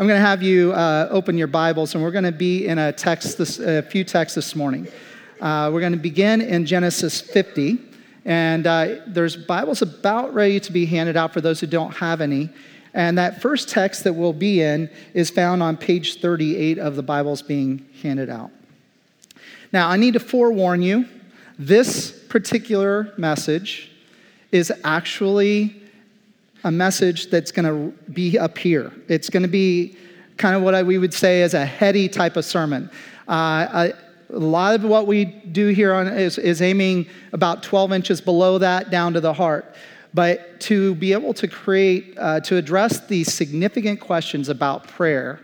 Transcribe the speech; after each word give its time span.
I'm 0.00 0.06
going 0.06 0.18
to 0.18 0.26
have 0.26 0.42
you 0.42 0.72
uh, 0.72 1.08
open 1.10 1.36
your 1.36 1.46
Bibles, 1.46 1.94
and 1.94 2.02
we're 2.02 2.10
going 2.10 2.24
to 2.24 2.32
be 2.32 2.66
in 2.66 2.78
a 2.78 2.90
text, 2.90 3.36
this, 3.36 3.58
a 3.58 3.82
few 3.82 4.02
texts 4.02 4.34
this 4.34 4.56
morning. 4.56 4.88
Uh, 5.42 5.68
we're 5.70 5.80
going 5.80 5.92
to 5.92 5.98
begin 5.98 6.40
in 6.40 6.64
Genesis 6.64 7.20
50, 7.20 7.78
and 8.24 8.66
uh, 8.66 8.94
there's 9.06 9.36
Bibles 9.36 9.82
about 9.82 10.32
ready 10.32 10.58
to 10.58 10.72
be 10.72 10.86
handed 10.86 11.18
out 11.18 11.34
for 11.34 11.42
those 11.42 11.60
who 11.60 11.66
don't 11.66 11.94
have 11.96 12.22
any. 12.22 12.48
And 12.94 13.18
that 13.18 13.42
first 13.42 13.68
text 13.68 14.04
that 14.04 14.14
we'll 14.14 14.32
be 14.32 14.62
in 14.62 14.88
is 15.12 15.28
found 15.28 15.62
on 15.62 15.76
page 15.76 16.18
38 16.18 16.78
of 16.78 16.96
the 16.96 17.02
Bibles 17.02 17.42
being 17.42 17.86
handed 18.02 18.30
out. 18.30 18.50
Now, 19.70 19.90
I 19.90 19.98
need 19.98 20.14
to 20.14 20.20
forewarn 20.20 20.80
you 20.80 21.06
this 21.58 22.10
particular 22.10 23.12
message 23.18 23.90
is 24.50 24.72
actually 24.82 25.79
a 26.64 26.70
message 26.70 27.30
that's 27.30 27.52
going 27.52 27.66
to 27.66 27.96
be 28.12 28.38
up 28.38 28.58
here. 28.58 28.92
It's 29.08 29.30
going 29.30 29.42
to 29.42 29.48
be 29.48 29.96
kind 30.36 30.56
of 30.56 30.62
what 30.62 30.74
I, 30.74 30.82
we 30.82 30.98
would 30.98 31.14
say 31.14 31.42
is 31.42 31.54
a 31.54 31.64
heady 31.64 32.08
type 32.08 32.36
of 32.36 32.44
sermon. 32.44 32.90
Uh, 33.28 33.90
a 34.32 34.38
lot 34.38 34.74
of 34.74 34.84
what 34.84 35.06
we 35.06 35.24
do 35.24 35.68
here 35.68 35.92
on 35.92 36.06
is, 36.06 36.38
is 36.38 36.62
aiming 36.62 37.06
about 37.32 37.62
12 37.62 37.92
inches 37.92 38.20
below 38.20 38.58
that 38.58 38.90
down 38.90 39.12
to 39.14 39.20
the 39.20 39.32
heart. 39.32 39.74
But 40.12 40.60
to 40.62 40.94
be 40.96 41.12
able 41.12 41.34
to 41.34 41.46
create, 41.46 42.16
uh, 42.18 42.40
to 42.40 42.56
address 42.56 43.06
these 43.06 43.32
significant 43.32 44.00
questions 44.00 44.48
about 44.48 44.86
prayer, 44.88 45.40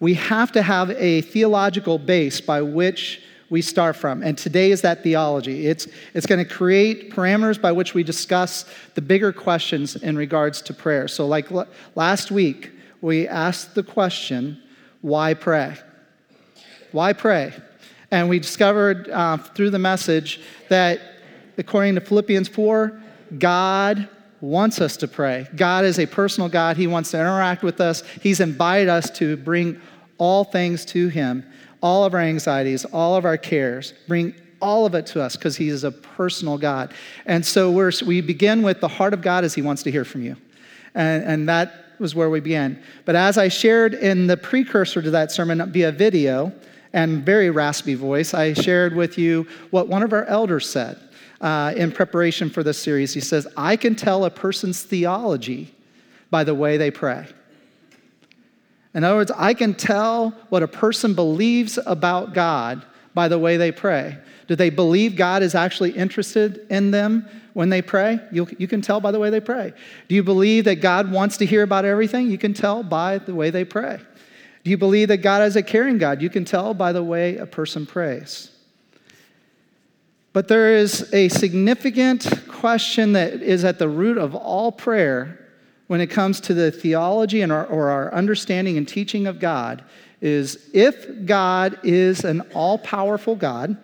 we 0.00 0.14
have 0.14 0.52
to 0.52 0.62
have 0.62 0.90
a 0.90 1.22
theological 1.22 1.98
base 1.98 2.40
by 2.40 2.62
which 2.62 3.22
we 3.48 3.62
start 3.62 3.96
from. 3.96 4.22
And 4.22 4.36
today 4.36 4.70
is 4.70 4.82
that 4.82 5.02
theology. 5.02 5.66
It's, 5.66 5.86
it's 6.14 6.26
going 6.26 6.44
to 6.44 6.50
create 6.50 7.10
parameters 7.10 7.60
by 7.60 7.72
which 7.72 7.94
we 7.94 8.02
discuss 8.02 8.64
the 8.94 9.02
bigger 9.02 9.32
questions 9.32 9.96
in 9.96 10.16
regards 10.16 10.60
to 10.62 10.74
prayer. 10.74 11.08
So, 11.08 11.26
like 11.26 11.50
l- 11.52 11.68
last 11.94 12.30
week, 12.30 12.72
we 13.00 13.28
asked 13.28 13.74
the 13.74 13.82
question, 13.82 14.60
why 15.00 15.34
pray? 15.34 15.76
Why 16.92 17.12
pray? 17.12 17.52
And 18.10 18.28
we 18.28 18.38
discovered 18.38 19.08
uh, 19.10 19.38
through 19.38 19.70
the 19.70 19.78
message 19.78 20.40
that 20.68 21.00
according 21.58 21.94
to 21.96 22.00
Philippians 22.00 22.48
4, 22.48 23.00
God 23.38 24.08
wants 24.40 24.80
us 24.80 24.96
to 24.98 25.08
pray. 25.08 25.48
God 25.56 25.84
is 25.84 25.98
a 25.98 26.06
personal 26.06 26.48
God. 26.48 26.76
He 26.76 26.86
wants 26.86 27.10
to 27.12 27.20
interact 27.20 27.62
with 27.62 27.80
us. 27.80 28.02
He's 28.22 28.40
invited 28.40 28.88
us 28.88 29.10
to 29.10 29.36
bring 29.36 29.80
all 30.18 30.44
things 30.44 30.84
to 30.86 31.08
Him 31.08 31.44
all 31.82 32.04
of 32.04 32.14
our 32.14 32.20
anxieties, 32.20 32.84
all 32.86 33.16
of 33.16 33.24
our 33.24 33.36
cares, 33.36 33.94
bring 34.08 34.34
all 34.60 34.86
of 34.86 34.94
it 34.94 35.06
to 35.06 35.22
us 35.22 35.36
because 35.36 35.56
He 35.56 35.68
is 35.68 35.84
a 35.84 35.90
personal 35.90 36.58
God. 36.58 36.92
And 37.26 37.44
so 37.44 37.70
we're, 37.70 37.92
we 38.06 38.20
begin 38.20 38.62
with 38.62 38.80
the 38.80 38.88
heart 38.88 39.14
of 39.14 39.22
God 39.22 39.44
as 39.44 39.54
He 39.54 39.62
wants 39.62 39.82
to 39.84 39.90
hear 39.90 40.04
from 40.04 40.22
you. 40.22 40.36
And, 40.94 41.24
and 41.24 41.48
that 41.48 41.84
was 41.98 42.14
where 42.14 42.30
we 42.30 42.40
began. 42.40 42.82
But 43.04 43.16
as 43.16 43.38
I 43.38 43.48
shared 43.48 43.94
in 43.94 44.26
the 44.26 44.36
precursor 44.36 45.02
to 45.02 45.10
that 45.10 45.32
sermon 45.32 45.70
via 45.72 45.92
video 45.92 46.52
and 46.92 47.24
very 47.24 47.50
raspy 47.50 47.94
voice, 47.94 48.34
I 48.34 48.52
shared 48.52 48.94
with 48.94 49.18
you 49.18 49.46
what 49.70 49.88
one 49.88 50.02
of 50.02 50.12
our 50.12 50.24
elders 50.24 50.68
said. 50.68 50.98
Uh, 51.38 51.74
in 51.76 51.92
preparation 51.92 52.48
for 52.48 52.62
this 52.62 52.78
series, 52.78 53.12
he 53.12 53.20
says, 53.20 53.46
I 53.58 53.76
can 53.76 53.94
tell 53.94 54.24
a 54.24 54.30
person's 54.30 54.82
theology 54.82 55.74
by 56.30 56.44
the 56.44 56.54
way 56.54 56.78
they 56.78 56.90
pray. 56.90 57.26
In 58.96 59.04
other 59.04 59.16
words, 59.16 59.30
I 59.36 59.52
can 59.52 59.74
tell 59.74 60.30
what 60.48 60.62
a 60.62 60.68
person 60.68 61.12
believes 61.12 61.78
about 61.84 62.32
God 62.32 62.82
by 63.12 63.28
the 63.28 63.38
way 63.38 63.58
they 63.58 63.70
pray. 63.70 64.16
Do 64.48 64.56
they 64.56 64.70
believe 64.70 65.16
God 65.16 65.42
is 65.42 65.54
actually 65.54 65.90
interested 65.90 66.66
in 66.70 66.92
them 66.92 67.28
when 67.52 67.68
they 67.68 67.82
pray? 67.82 68.18
You, 68.32 68.48
you 68.56 68.66
can 68.66 68.80
tell 68.80 69.02
by 69.02 69.10
the 69.10 69.18
way 69.18 69.28
they 69.28 69.40
pray. 69.40 69.74
Do 70.08 70.14
you 70.14 70.22
believe 70.22 70.64
that 70.64 70.76
God 70.76 71.12
wants 71.12 71.36
to 71.38 71.46
hear 71.46 71.62
about 71.62 71.84
everything? 71.84 72.30
You 72.30 72.38
can 72.38 72.54
tell 72.54 72.82
by 72.82 73.18
the 73.18 73.34
way 73.34 73.50
they 73.50 73.66
pray. 73.66 74.00
Do 74.64 74.70
you 74.70 74.78
believe 74.78 75.08
that 75.08 75.18
God 75.18 75.42
is 75.42 75.56
a 75.56 75.62
caring 75.62 75.98
God? 75.98 76.22
You 76.22 76.30
can 76.30 76.46
tell 76.46 76.72
by 76.72 76.92
the 76.92 77.02
way 77.02 77.36
a 77.36 77.46
person 77.46 77.84
prays. 77.84 78.50
But 80.32 80.48
there 80.48 80.74
is 80.74 81.12
a 81.12 81.28
significant 81.28 82.48
question 82.48 83.12
that 83.12 83.42
is 83.42 83.62
at 83.62 83.78
the 83.78 83.90
root 83.90 84.16
of 84.16 84.34
all 84.34 84.72
prayer 84.72 85.45
when 85.86 86.00
it 86.00 86.08
comes 86.08 86.40
to 86.40 86.54
the 86.54 86.70
theology 86.70 87.42
and 87.42 87.52
our, 87.52 87.66
or 87.66 87.90
our 87.90 88.12
understanding 88.12 88.76
and 88.76 88.88
teaching 88.88 89.26
of 89.26 89.38
God 89.38 89.84
is 90.20 90.68
if 90.72 91.26
God 91.26 91.78
is 91.82 92.24
an 92.24 92.40
all 92.54 92.78
powerful 92.78 93.36
God, 93.36 93.76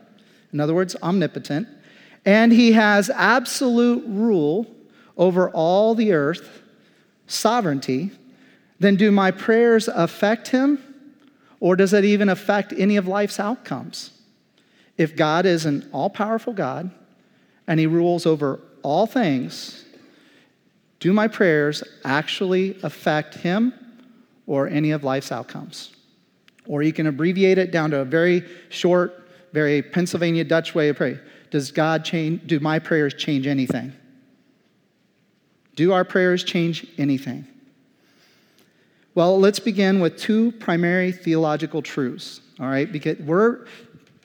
in 0.52 0.60
other 0.60 0.74
words, 0.74 0.96
omnipotent, 1.02 1.68
and 2.24 2.52
he 2.52 2.72
has 2.72 3.10
absolute 3.10 4.04
rule 4.06 4.66
over 5.16 5.50
all 5.50 5.94
the 5.94 6.12
earth, 6.12 6.62
sovereignty, 7.26 8.10
then 8.80 8.96
do 8.96 9.10
my 9.10 9.30
prayers 9.30 9.88
affect 9.88 10.48
him 10.48 10.82
or 11.60 11.76
does 11.76 11.92
it 11.92 12.04
even 12.04 12.28
affect 12.28 12.72
any 12.76 12.96
of 12.96 13.06
life's 13.06 13.38
outcomes? 13.38 14.10
If 14.98 15.14
God 15.14 15.46
is 15.46 15.64
an 15.64 15.88
all 15.92 16.10
powerful 16.10 16.52
God 16.52 16.90
and 17.66 17.78
he 17.78 17.86
rules 17.86 18.26
over 18.26 18.60
all 18.82 19.06
things, 19.06 19.84
do 21.02 21.12
my 21.12 21.26
prayers 21.26 21.82
actually 22.04 22.78
affect 22.84 23.34
him 23.34 23.74
or 24.46 24.68
any 24.68 24.92
of 24.92 25.02
life's 25.02 25.32
outcomes? 25.32 25.90
Or 26.64 26.84
you 26.84 26.92
can 26.92 27.08
abbreviate 27.08 27.58
it 27.58 27.72
down 27.72 27.90
to 27.90 27.98
a 27.98 28.04
very 28.04 28.44
short, 28.68 29.28
very 29.52 29.82
Pennsylvania 29.82 30.44
Dutch 30.44 30.76
way 30.76 30.90
of 30.90 30.96
praying. 30.96 31.18
Does 31.50 31.72
God 31.72 32.04
change, 32.04 32.46
do 32.46 32.60
my 32.60 32.78
prayers 32.78 33.14
change 33.14 33.48
anything? 33.48 33.92
Do 35.74 35.92
our 35.92 36.04
prayers 36.04 36.44
change 36.44 36.86
anything? 36.96 37.48
Well, 39.16 39.40
let's 39.40 39.58
begin 39.58 39.98
with 39.98 40.16
two 40.16 40.52
primary 40.52 41.10
theological 41.10 41.82
truths, 41.82 42.42
all 42.60 42.68
right? 42.68 42.90
Because 42.90 43.18
we're 43.18 43.66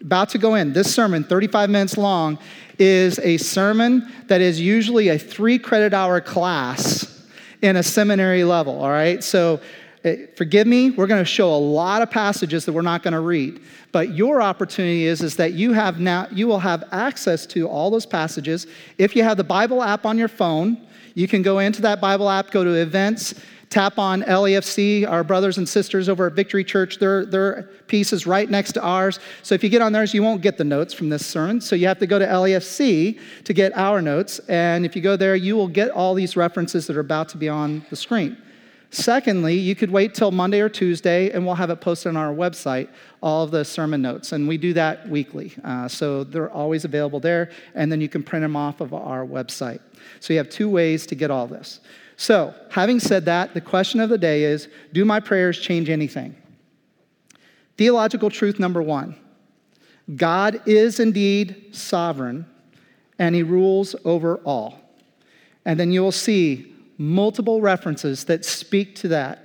about 0.02 0.30
to 0.30 0.38
go 0.38 0.56
in. 0.56 0.74
This 0.74 0.94
sermon, 0.94 1.24
35 1.24 1.70
minutes 1.70 1.98
long, 1.98 2.38
is 2.80 3.20
a 3.20 3.38
sermon 3.38 4.12
that 4.28 4.42
is 4.42 4.60
usually 4.60 5.10
a 5.10 5.18
three 5.18 5.58
credit 5.58 5.94
hour 5.94 6.22
class 6.22 7.26
in 7.62 7.76
a 7.76 7.84
seminary 7.84 8.44
level, 8.44 8.82
all 8.82 8.90
right? 8.90 9.24
So 9.24 9.60
eh, 10.04 10.28
forgive 10.36 10.68
me, 10.68 10.92
we're 10.92 11.08
going 11.08 11.22
to 11.22 11.26
show 11.26 11.54
a 11.54 11.58
lot 11.58 12.02
of 12.02 12.12
passages 12.12 12.66
that 12.66 12.74
we're 12.74 12.82
not 12.84 13.02
going 13.02 13.14
to 13.14 13.20
read. 13.20 13.62
But 13.92 14.14
your 14.14 14.42
opportunity 14.42 15.06
is, 15.06 15.22
is 15.22 15.36
that 15.38 15.54
you 15.54 15.74
have 15.74 16.00
now 16.00 16.28
you 16.32 16.48
will 16.48 16.60
have 16.60 16.84
access 16.92 17.46
to 17.48 17.68
all 17.68 17.90
those 17.90 18.06
passages. 18.06 18.68
If 18.98 19.16
you 19.16 19.24
have 19.24 19.38
the 19.38 19.44
Bible 19.44 19.82
app 19.82 20.06
on 20.06 20.18
your 20.18 20.28
phone, 20.28 20.86
you 21.16 21.28
can 21.28 21.42
go 21.42 21.60
into 21.60 21.82
that 21.82 22.00
Bible 22.00 22.30
app, 22.30 22.52
go 22.52 22.64
to 22.64 22.74
events, 22.76 23.34
Tap 23.70 24.00
on 24.00 24.22
LEFC, 24.24 25.08
our 25.08 25.26
brothers 25.26 25.58
and 25.58 25.68
sisters 25.68 26.08
over 26.08 26.28
at 26.28 26.34
Victory 26.34 26.64
Church. 26.64 27.00
Their, 27.00 27.26
their 27.26 27.64
piece 27.88 28.14
is 28.14 28.26
right 28.26 28.50
next 28.50 28.72
to 28.74 28.82
ours. 28.82 29.20
So 29.44 29.56
if 29.56 29.64
you 29.64 29.70
get 29.70 29.82
on 29.82 29.92
theirs, 29.92 30.14
you 30.14 30.24
won't 30.24 30.42
get 30.42 30.58
the 30.58 30.64
notes 30.64 30.94
from 30.94 31.10
this 31.10 31.26
sermon. 31.26 31.60
So 31.60 31.76
you 31.76 31.86
have 31.88 32.00
to 32.00 32.08
go 32.08 32.18
to 32.18 32.26
LEFC 32.26 33.20
to 33.44 33.54
get 33.54 33.76
our 33.76 34.02
notes. 34.02 34.40
And 34.48 34.86
if 34.86 34.96
you 34.96 35.02
go 35.02 35.18
there, 35.18 35.36
you 35.36 35.58
will 35.58 35.68
get 35.68 35.92
all 35.92 36.14
these 36.14 36.38
references 36.38 36.88
that 36.88 36.96
are 36.96 37.02
about 37.02 37.28
to 37.30 37.38
be 37.38 37.50
on 37.50 37.86
the 37.90 37.98
screen. 37.98 38.38
Secondly, 38.90 39.56
you 39.56 39.76
could 39.76 39.92
wait 39.92 40.16
till 40.16 40.32
Monday 40.32 40.62
or 40.62 40.70
Tuesday, 40.70 41.30
and 41.32 41.46
we'll 41.46 41.56
have 41.56 41.70
it 41.70 41.82
posted 41.82 42.10
on 42.10 42.16
our 42.16 42.34
website, 42.34 42.88
all 43.22 43.44
of 43.44 43.52
the 43.52 43.66
sermon 43.66 44.02
notes. 44.02 44.32
And 44.32 44.48
we 44.48 44.58
do 44.58 44.72
that 44.74 45.10
weekly. 45.10 45.54
Uh, 45.66 45.90
so 45.90 46.24
they're 46.24 46.50
always 46.50 46.86
available 46.86 47.20
there, 47.20 47.52
and 47.76 47.92
then 47.92 48.00
you 48.00 48.08
can 48.08 48.24
print 48.24 48.44
them 48.44 48.56
off 48.56 48.80
of 48.80 48.94
our 48.94 49.26
website. 49.26 49.82
So 50.22 50.32
you 50.32 50.40
have 50.40 50.50
two 50.50 50.70
ways 50.70 51.06
to 51.08 51.16
get 51.16 51.30
all 51.30 51.48
this. 51.48 51.82
So, 52.18 52.56
having 52.72 53.00
said 53.00 53.26
that, 53.26 53.54
the 53.54 53.62
question 53.62 54.00
of 54.00 54.10
the 54.10 54.18
day 54.18 54.44
is 54.44 54.68
Do 54.92 55.06
my 55.06 55.20
prayers 55.20 55.60
change 55.60 55.90
anything? 55.90 56.36
Theological 57.78 58.32
truth 58.32 58.60
number 58.60 58.82
one 58.82 59.16
God 60.16 60.62
is 60.66 61.00
indeed 61.00 61.70
sovereign, 61.72 62.48
and 63.20 63.36
he 63.36 63.44
rules 63.44 63.96
over 64.04 64.38
all. 64.38 64.80
And 65.64 65.80
then 65.80 65.92
you 65.92 66.02
will 66.02 66.12
see 66.12 66.74
multiple 66.98 67.62
references 67.62 68.26
that 68.26 68.44
speak 68.46 68.96
to 68.96 69.10
that. 69.10 69.44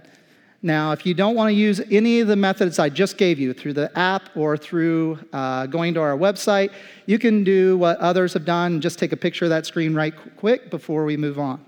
Now, 0.63 0.93
if 0.93 1.05
you 1.05 1.13
don't 1.13 1.35
want 1.35 1.49
to 1.49 1.55
use 1.55 1.81
any 1.91 2.21
of 2.21 2.29
the 2.29 2.37
methods 2.37 2.79
I 2.79 2.89
just 2.89 3.19
gave 3.19 3.41
you 3.41 3.53
through 3.53 3.73
the 3.73 3.99
app 3.99 4.31
or 4.37 4.57
through 4.57 5.19
uh, 5.33 5.67
going 5.67 5.93
to 5.95 6.01
our 6.01 6.17
website, 6.17 6.73
you 7.05 7.19
can 7.19 7.43
do 7.43 7.77
what 7.77 7.99
others 7.99 8.33
have 8.35 8.45
done 8.45 8.75
and 8.75 8.83
just 8.83 8.99
take 8.99 9.11
a 9.11 9.17
picture 9.17 9.45
of 9.45 9.51
that 9.51 9.67
screen 9.67 9.93
right 9.93 10.15
quick 10.37 10.71
before 10.71 11.05
we 11.05 11.17
move 11.17 11.39
on. 11.39 11.63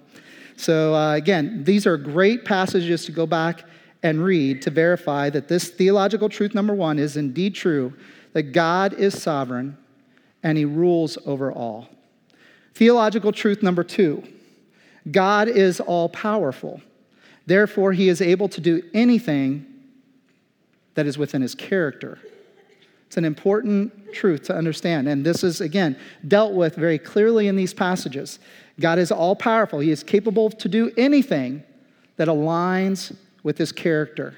So, 0.56 0.94
uh, 0.94 1.14
again, 1.14 1.64
these 1.64 1.86
are 1.86 1.96
great 1.96 2.44
passages 2.44 3.04
to 3.06 3.12
go 3.12 3.26
back 3.26 3.64
and 4.02 4.22
read 4.22 4.62
to 4.62 4.70
verify 4.70 5.30
that 5.30 5.48
this 5.48 5.70
theological 5.70 6.28
truth, 6.28 6.54
number 6.54 6.74
one, 6.74 6.98
is 6.98 7.16
indeed 7.16 7.54
true 7.54 7.92
that 8.34 8.52
God 8.52 8.92
is 8.92 9.20
sovereign 9.20 9.76
and 10.42 10.58
he 10.58 10.64
rules 10.64 11.16
over 11.26 11.50
all. 11.50 11.88
Theological 12.74 13.32
truth 13.32 13.62
number 13.62 13.82
two 13.82 14.22
God 15.10 15.48
is 15.48 15.80
all 15.80 16.08
powerful. 16.08 16.80
Therefore, 17.46 17.92
he 17.92 18.08
is 18.08 18.22
able 18.22 18.48
to 18.48 18.60
do 18.60 18.82
anything 18.94 19.66
that 20.94 21.06
is 21.06 21.18
within 21.18 21.42
his 21.42 21.54
character. 21.54 22.18
It's 23.06 23.18
an 23.18 23.24
important 23.24 24.12
truth 24.14 24.44
to 24.44 24.56
understand. 24.56 25.08
And 25.08 25.24
this 25.24 25.44
is, 25.44 25.60
again, 25.60 25.98
dealt 26.26 26.54
with 26.54 26.74
very 26.74 26.98
clearly 26.98 27.48
in 27.48 27.56
these 27.56 27.74
passages. 27.74 28.38
God 28.80 28.98
is 28.98 29.12
all 29.12 29.36
powerful, 29.36 29.78
He 29.80 29.90
is 29.90 30.02
capable 30.02 30.50
to 30.50 30.68
do 30.68 30.90
anything 30.96 31.62
that 32.16 32.28
aligns 32.28 33.14
with 33.42 33.58
his 33.58 33.70
character. 33.70 34.36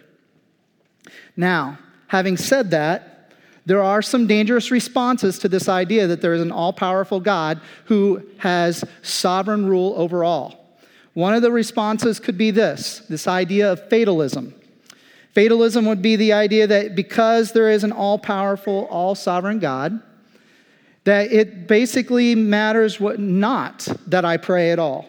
Now, 1.36 1.78
having 2.08 2.36
said 2.36 2.70
that, 2.72 3.32
there 3.64 3.82
are 3.82 4.02
some 4.02 4.26
dangerous 4.26 4.70
responses 4.70 5.38
to 5.40 5.48
this 5.48 5.68
idea 5.68 6.06
that 6.06 6.20
there 6.20 6.34
is 6.34 6.42
an 6.42 6.52
all 6.52 6.72
powerful 6.72 7.20
God 7.20 7.60
who 7.86 8.22
has 8.38 8.84
sovereign 9.02 9.66
rule 9.66 9.94
over 9.96 10.22
all. 10.22 10.78
One 11.14 11.34
of 11.34 11.42
the 11.42 11.50
responses 11.50 12.20
could 12.20 12.36
be 12.36 12.50
this 12.50 13.00
this 13.08 13.26
idea 13.26 13.72
of 13.72 13.88
fatalism. 13.88 14.54
Fatalism 15.32 15.84
would 15.86 16.00
be 16.00 16.16
the 16.16 16.32
idea 16.32 16.66
that 16.66 16.94
because 16.94 17.52
there 17.52 17.70
is 17.70 17.84
an 17.84 17.92
all 17.92 18.18
powerful, 18.18 18.86
all 18.90 19.14
sovereign 19.14 19.58
God, 19.58 20.00
that 21.06 21.32
it 21.32 21.68
basically 21.68 22.34
matters 22.34 22.98
what 22.98 23.20
not 23.20 23.86
that 24.08 24.24
I 24.24 24.36
pray 24.36 24.72
at 24.72 24.80
all. 24.80 25.06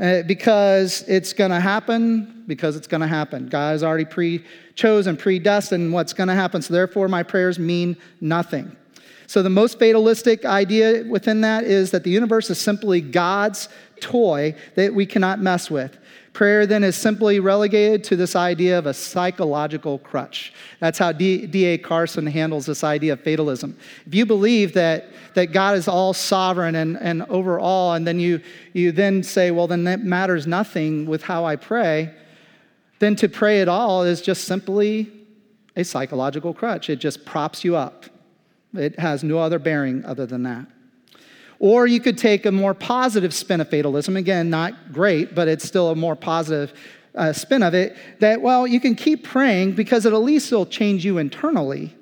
Uh, 0.00 0.22
because 0.22 1.02
it's 1.02 1.32
going 1.32 1.50
to 1.50 1.60
happen, 1.60 2.44
because 2.46 2.74
it's 2.74 2.86
going 2.86 3.00
to 3.02 3.06
happen. 3.06 3.48
God 3.48 3.72
has 3.72 3.82
already 3.82 4.04
pre 4.04 4.44
chosen, 4.74 5.16
predestined 5.16 5.92
what's 5.92 6.12
going 6.12 6.28
to 6.28 6.34
happen. 6.34 6.60
So 6.60 6.72
therefore, 6.74 7.08
my 7.08 7.22
prayers 7.22 7.58
mean 7.58 7.96
nothing. 8.20 8.74
So 9.26 9.42
the 9.42 9.50
most 9.50 9.78
fatalistic 9.78 10.44
idea 10.44 11.04
within 11.04 11.42
that 11.42 11.64
is 11.64 11.90
that 11.90 12.04
the 12.04 12.10
universe 12.10 12.48
is 12.48 12.58
simply 12.58 13.00
God's 13.00 13.68
toy 14.00 14.54
that 14.74 14.94
we 14.94 15.04
cannot 15.04 15.40
mess 15.40 15.70
with. 15.70 15.98
Prayer 16.36 16.66
then 16.66 16.84
is 16.84 16.96
simply 16.96 17.40
relegated 17.40 18.04
to 18.04 18.14
this 18.14 18.36
idea 18.36 18.78
of 18.78 18.84
a 18.84 18.92
psychological 18.92 20.00
crutch. 20.00 20.52
That's 20.80 20.98
how 20.98 21.10
D.A. 21.10 21.78
Carson 21.78 22.26
handles 22.26 22.66
this 22.66 22.84
idea 22.84 23.14
of 23.14 23.22
fatalism. 23.22 23.74
If 24.06 24.14
you 24.14 24.26
believe 24.26 24.74
that, 24.74 25.06
that 25.32 25.46
God 25.52 25.78
is 25.78 25.88
all 25.88 26.12
sovereign 26.12 26.74
and, 26.74 26.98
and 26.98 27.22
over 27.30 27.58
all, 27.58 27.94
and 27.94 28.06
then 28.06 28.20
you, 28.20 28.42
you 28.74 28.92
then 28.92 29.22
say, 29.22 29.50
well, 29.50 29.66
then 29.66 29.84
that 29.84 30.00
matters 30.04 30.46
nothing 30.46 31.06
with 31.06 31.22
how 31.22 31.46
I 31.46 31.56
pray, 31.56 32.14
then 32.98 33.16
to 33.16 33.30
pray 33.30 33.62
at 33.62 33.68
all 33.68 34.02
is 34.02 34.20
just 34.20 34.44
simply 34.44 35.10
a 35.74 35.84
psychological 35.84 36.52
crutch. 36.52 36.90
It 36.90 36.96
just 36.96 37.24
props 37.24 37.64
you 37.64 37.76
up. 37.76 38.04
It 38.74 38.98
has 38.98 39.24
no 39.24 39.38
other 39.38 39.58
bearing 39.58 40.04
other 40.04 40.26
than 40.26 40.42
that. 40.42 40.66
Or 41.58 41.86
you 41.86 42.00
could 42.00 42.18
take 42.18 42.44
a 42.44 42.52
more 42.52 42.74
positive 42.74 43.32
spin 43.32 43.60
of 43.60 43.70
fatalism. 43.70 44.16
Again, 44.16 44.50
not 44.50 44.92
great, 44.92 45.34
but 45.34 45.48
it's 45.48 45.64
still 45.64 45.90
a 45.90 45.96
more 45.96 46.14
positive 46.14 46.72
uh, 47.14 47.32
spin 47.32 47.62
of 47.62 47.74
it 47.74 47.96
that, 48.20 48.42
well, 48.42 48.66
you 48.66 48.78
can 48.78 48.94
keep 48.94 49.24
praying 49.24 49.72
because 49.72 50.04
it 50.04 50.12
at 50.12 50.18
least 50.20 50.52
will 50.52 50.66
change 50.66 51.04
you 51.04 51.18
internally, 51.18 51.94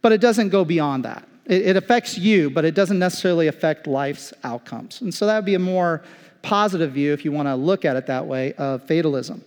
but 0.00 0.12
it 0.12 0.20
doesn't 0.20 0.50
go 0.50 0.64
beyond 0.64 1.04
that. 1.04 1.26
It, 1.46 1.62
it 1.62 1.76
affects 1.76 2.16
you, 2.16 2.50
but 2.50 2.64
it 2.64 2.74
doesn't 2.74 2.98
necessarily 2.98 3.48
affect 3.48 3.86
life's 3.86 4.32
outcomes. 4.44 5.00
And 5.00 5.12
so 5.12 5.26
that 5.26 5.36
would 5.36 5.44
be 5.44 5.54
a 5.54 5.58
more 5.58 6.02
positive 6.42 6.92
view, 6.92 7.12
if 7.12 7.24
you 7.24 7.32
want 7.32 7.48
to 7.48 7.54
look 7.54 7.84
at 7.84 7.96
it 7.96 8.06
that 8.06 8.26
way, 8.26 8.52
of 8.54 8.84
fatalism. 8.84 9.44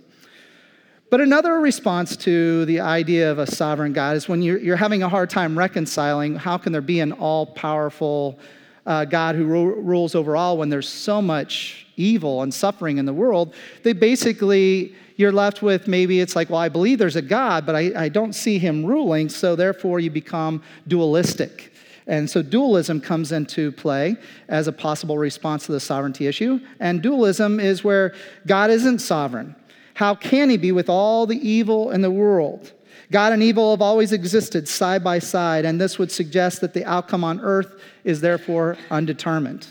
But 1.09 1.21
another 1.21 1.59
response 1.59 2.17
to 2.17 2.65
the 2.65 2.79
idea 2.79 3.31
of 3.31 3.39
a 3.39 3.47
sovereign 3.47 3.93
God 3.93 4.17
is 4.17 4.27
when 4.27 4.41
you're, 4.41 4.57
you're 4.57 4.75
having 4.75 5.03
a 5.03 5.09
hard 5.09 5.29
time 5.29 5.57
reconciling 5.57 6.35
how 6.35 6.57
can 6.57 6.73
there 6.73 6.81
be 6.81 6.99
an 6.99 7.11
all 7.13 7.45
powerful, 7.45 8.39
uh, 8.85 9.05
God 9.05 9.35
who 9.35 9.45
ru- 9.45 9.81
rules 9.81 10.15
over 10.15 10.35
all 10.35 10.57
when 10.57 10.69
there's 10.69 10.89
so 10.89 11.21
much 11.21 11.87
evil 11.97 12.41
and 12.41 12.53
suffering 12.53 12.97
in 12.97 13.05
the 13.05 13.13
world, 13.13 13.53
they 13.83 13.93
basically, 13.93 14.93
you're 15.15 15.31
left 15.31 15.61
with 15.61 15.87
maybe 15.87 16.19
it's 16.19 16.35
like, 16.35 16.49
well, 16.49 16.59
I 16.59 16.69
believe 16.69 16.99
there's 16.99 17.15
a 17.15 17.21
God, 17.21 17.65
but 17.65 17.75
I, 17.75 17.91
I 18.05 18.09
don't 18.09 18.33
see 18.33 18.59
him 18.59 18.85
ruling, 18.85 19.29
so 19.29 19.55
therefore 19.55 19.99
you 19.99 20.11
become 20.11 20.61
dualistic. 20.87 21.71
And 22.07 22.29
so 22.29 22.43
dualism 22.43 23.01
comes 23.01 23.31
into 23.31 23.71
play 23.71 24.17
as 24.47 24.67
a 24.67 24.71
possible 24.71 25.17
response 25.17 25.65
to 25.65 25.71
the 25.71 25.79
sovereignty 25.79 26.27
issue. 26.27 26.59
And 26.79 27.01
dualism 27.01 27.59
is 27.59 27.83
where 27.83 28.13
God 28.45 28.69
isn't 28.69 28.99
sovereign. 28.99 29.55
How 29.95 30.13
can 30.13 30.49
he 30.49 30.57
be 30.57 30.71
with 30.71 30.89
all 30.89 31.25
the 31.25 31.37
evil 31.37 31.89
in 31.91 32.01
the 32.01 32.11
world? 32.11 32.73
God 33.11 33.33
and 33.33 33.43
evil 33.43 33.71
have 33.71 33.81
always 33.81 34.11
existed 34.11 34.67
side 34.67 35.03
by 35.03 35.19
side, 35.19 35.65
and 35.65 35.79
this 35.79 35.99
would 35.99 36.11
suggest 36.11 36.61
that 36.61 36.73
the 36.73 36.85
outcome 36.85 37.23
on 37.23 37.39
earth 37.41 37.79
is 38.03 38.21
therefore 38.21 38.77
undetermined. 38.89 39.67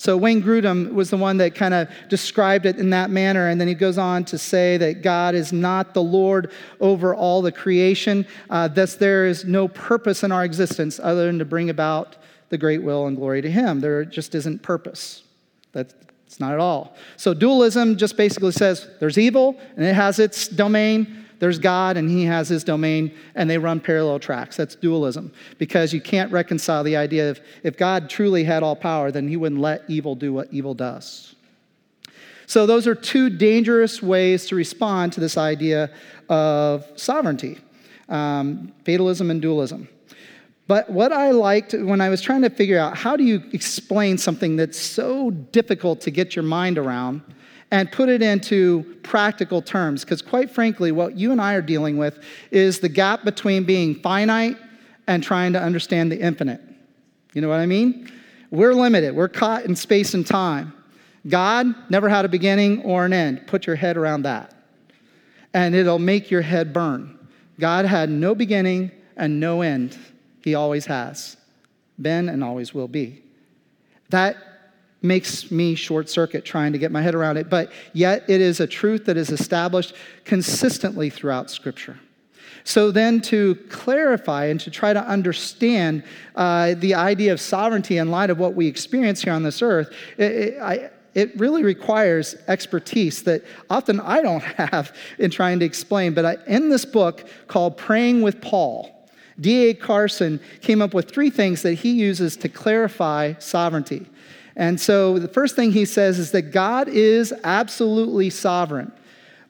So 0.00 0.16
Wayne 0.16 0.40
Grudem 0.40 0.92
was 0.92 1.10
the 1.10 1.16
one 1.16 1.38
that 1.38 1.56
kind 1.56 1.74
of 1.74 1.88
described 2.08 2.66
it 2.66 2.76
in 2.76 2.90
that 2.90 3.10
manner, 3.10 3.48
and 3.48 3.60
then 3.60 3.66
he 3.66 3.74
goes 3.74 3.98
on 3.98 4.24
to 4.26 4.38
say 4.38 4.76
that 4.76 5.02
God 5.02 5.34
is 5.34 5.52
not 5.52 5.92
the 5.92 6.02
Lord 6.02 6.52
over 6.80 7.14
all 7.14 7.42
the 7.42 7.50
creation. 7.50 8.24
Uh, 8.48 8.68
thus, 8.68 8.94
there 8.94 9.26
is 9.26 9.44
no 9.44 9.66
purpose 9.66 10.22
in 10.22 10.30
our 10.30 10.44
existence 10.44 11.00
other 11.02 11.26
than 11.26 11.40
to 11.40 11.44
bring 11.44 11.68
about 11.68 12.16
the 12.50 12.56
great 12.56 12.82
will 12.82 13.08
and 13.08 13.16
glory 13.16 13.42
to 13.42 13.50
Him. 13.50 13.80
There 13.80 14.04
just 14.04 14.36
isn't 14.36 14.62
purpose. 14.62 15.24
That's 15.72 15.94
not 16.38 16.52
at 16.52 16.60
all. 16.60 16.94
So 17.16 17.34
dualism 17.34 17.96
just 17.96 18.16
basically 18.16 18.52
says 18.52 18.88
there's 19.00 19.18
evil 19.18 19.58
and 19.76 19.84
it 19.84 19.94
has 19.94 20.18
its 20.18 20.46
domain, 20.46 21.26
there's 21.38 21.58
God 21.58 21.96
and 21.96 22.10
he 22.10 22.24
has 22.24 22.48
his 22.48 22.64
domain, 22.64 23.14
and 23.34 23.48
they 23.48 23.58
run 23.58 23.80
parallel 23.80 24.18
tracks. 24.18 24.56
That's 24.56 24.74
dualism. 24.74 25.32
Because 25.58 25.92
you 25.92 26.00
can't 26.00 26.32
reconcile 26.32 26.82
the 26.84 26.96
idea 26.96 27.30
of 27.30 27.40
if 27.62 27.76
God 27.76 28.10
truly 28.10 28.44
had 28.44 28.62
all 28.62 28.76
power, 28.76 29.10
then 29.10 29.28
he 29.28 29.36
wouldn't 29.36 29.60
let 29.60 29.82
evil 29.88 30.14
do 30.14 30.32
what 30.32 30.48
evil 30.52 30.74
does. 30.74 31.34
So, 32.46 32.64
those 32.64 32.86
are 32.86 32.94
two 32.94 33.28
dangerous 33.28 34.02
ways 34.02 34.46
to 34.46 34.56
respond 34.56 35.12
to 35.12 35.20
this 35.20 35.36
idea 35.36 35.90
of 36.28 36.86
sovereignty 36.96 37.58
um, 38.08 38.72
fatalism 38.84 39.30
and 39.30 39.42
dualism. 39.42 39.88
But 40.66 40.90
what 40.90 41.12
I 41.12 41.30
liked 41.30 41.72
when 41.72 42.00
I 42.00 42.08
was 42.08 42.20
trying 42.20 42.42
to 42.42 42.50
figure 42.50 42.78
out 42.78 42.96
how 42.96 43.16
do 43.16 43.24
you 43.24 43.42
explain 43.52 44.18
something 44.18 44.56
that's 44.56 44.78
so 44.78 45.30
difficult 45.30 46.00
to 46.02 46.10
get 46.10 46.36
your 46.36 46.42
mind 46.42 46.78
around 46.78 47.22
and 47.70 47.90
put 47.92 48.08
it 48.08 48.22
into 48.22 48.96
practical 49.02 49.60
terms. 49.60 50.04
Because, 50.04 50.22
quite 50.22 50.50
frankly, 50.50 50.92
what 50.92 51.16
you 51.16 51.32
and 51.32 51.40
I 51.40 51.54
are 51.54 51.62
dealing 51.62 51.96
with 51.98 52.18
is 52.50 52.80
the 52.80 52.88
gap 52.88 53.24
between 53.24 53.64
being 53.64 53.94
finite 53.94 54.56
and 55.06 55.22
trying 55.22 55.52
to 55.52 55.62
understand 55.62 56.10
the 56.10 56.20
infinite. 56.20 56.60
You 57.34 57.42
know 57.42 57.48
what 57.48 57.60
I 57.60 57.66
mean? 57.66 58.10
We're 58.50 58.74
limited, 58.74 59.14
we're 59.14 59.28
caught 59.28 59.64
in 59.64 59.76
space 59.76 60.14
and 60.14 60.26
time. 60.26 60.72
God 61.28 61.66
never 61.90 62.08
had 62.08 62.24
a 62.24 62.28
beginning 62.28 62.82
or 62.82 63.04
an 63.04 63.12
end. 63.12 63.46
Put 63.46 63.66
your 63.66 63.76
head 63.76 63.96
around 63.98 64.22
that, 64.22 64.54
and 65.52 65.74
it'll 65.74 65.98
make 65.98 66.30
your 66.30 66.40
head 66.40 66.72
burn. 66.72 67.18
God 67.60 67.84
had 67.84 68.08
no 68.08 68.34
beginning 68.34 68.90
and 69.16 69.40
no 69.40 69.60
end. 69.60 69.98
He 70.42 70.54
always 70.54 70.86
has 70.86 71.36
been 72.00 72.28
and 72.28 72.42
always 72.42 72.72
will 72.72 72.88
be. 72.88 73.22
That 74.08 74.36
makes 75.02 75.50
me 75.50 75.74
short 75.74 76.08
circuit 76.08 76.44
trying 76.44 76.72
to 76.72 76.78
get 76.78 76.90
my 76.90 77.02
head 77.02 77.14
around 77.14 77.36
it, 77.36 77.48
but 77.48 77.70
yet 77.92 78.24
it 78.28 78.40
is 78.40 78.60
a 78.60 78.66
truth 78.66 79.04
that 79.04 79.16
is 79.16 79.30
established 79.30 79.94
consistently 80.24 81.08
throughout 81.10 81.50
Scripture. 81.50 81.98
So, 82.64 82.90
then 82.90 83.20
to 83.22 83.54
clarify 83.70 84.46
and 84.46 84.60
to 84.60 84.70
try 84.70 84.92
to 84.92 85.00
understand 85.00 86.02
uh, 86.34 86.74
the 86.74 86.94
idea 86.94 87.32
of 87.32 87.40
sovereignty 87.40 87.96
in 87.96 88.10
light 88.10 88.30
of 88.30 88.38
what 88.38 88.54
we 88.54 88.66
experience 88.66 89.22
here 89.22 89.32
on 89.32 89.42
this 89.42 89.62
earth, 89.62 89.90
it, 90.18 90.32
it, 90.32 90.60
I, 90.60 90.90
it 91.14 91.38
really 91.38 91.62
requires 91.62 92.36
expertise 92.46 93.22
that 93.22 93.42
often 93.70 94.00
I 94.00 94.20
don't 94.22 94.42
have 94.42 94.94
in 95.18 95.30
trying 95.30 95.60
to 95.60 95.64
explain. 95.64 96.14
But 96.14 96.24
I, 96.24 96.36
in 96.46 96.68
this 96.68 96.84
book 96.84 97.26
called 97.46 97.76
Praying 97.76 98.22
with 98.22 98.40
Paul, 98.40 99.08
D.A. 99.40 99.74
Carson 99.74 100.40
came 100.60 100.82
up 100.82 100.94
with 100.94 101.10
three 101.10 101.30
things 101.30 101.62
that 101.62 101.74
he 101.74 101.92
uses 101.92 102.36
to 102.38 102.48
clarify 102.48 103.34
sovereignty. 103.38 104.06
And 104.58 104.78
so 104.78 105.20
the 105.20 105.28
first 105.28 105.54
thing 105.54 105.70
he 105.70 105.84
says 105.84 106.18
is 106.18 106.32
that 106.32 106.50
God 106.50 106.88
is 106.88 107.32
absolutely 107.44 108.28
sovereign, 108.28 108.92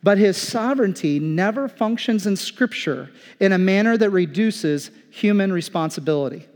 but 0.02 0.18
his 0.18 0.36
sovereignty 0.36 1.18
never 1.18 1.66
functions 1.66 2.26
in 2.26 2.36
Scripture 2.36 3.10
in 3.40 3.52
a 3.52 3.58
manner 3.58 3.96
that 3.96 4.10
reduces 4.10 4.90
human 5.10 5.50
responsibility. 5.50 6.46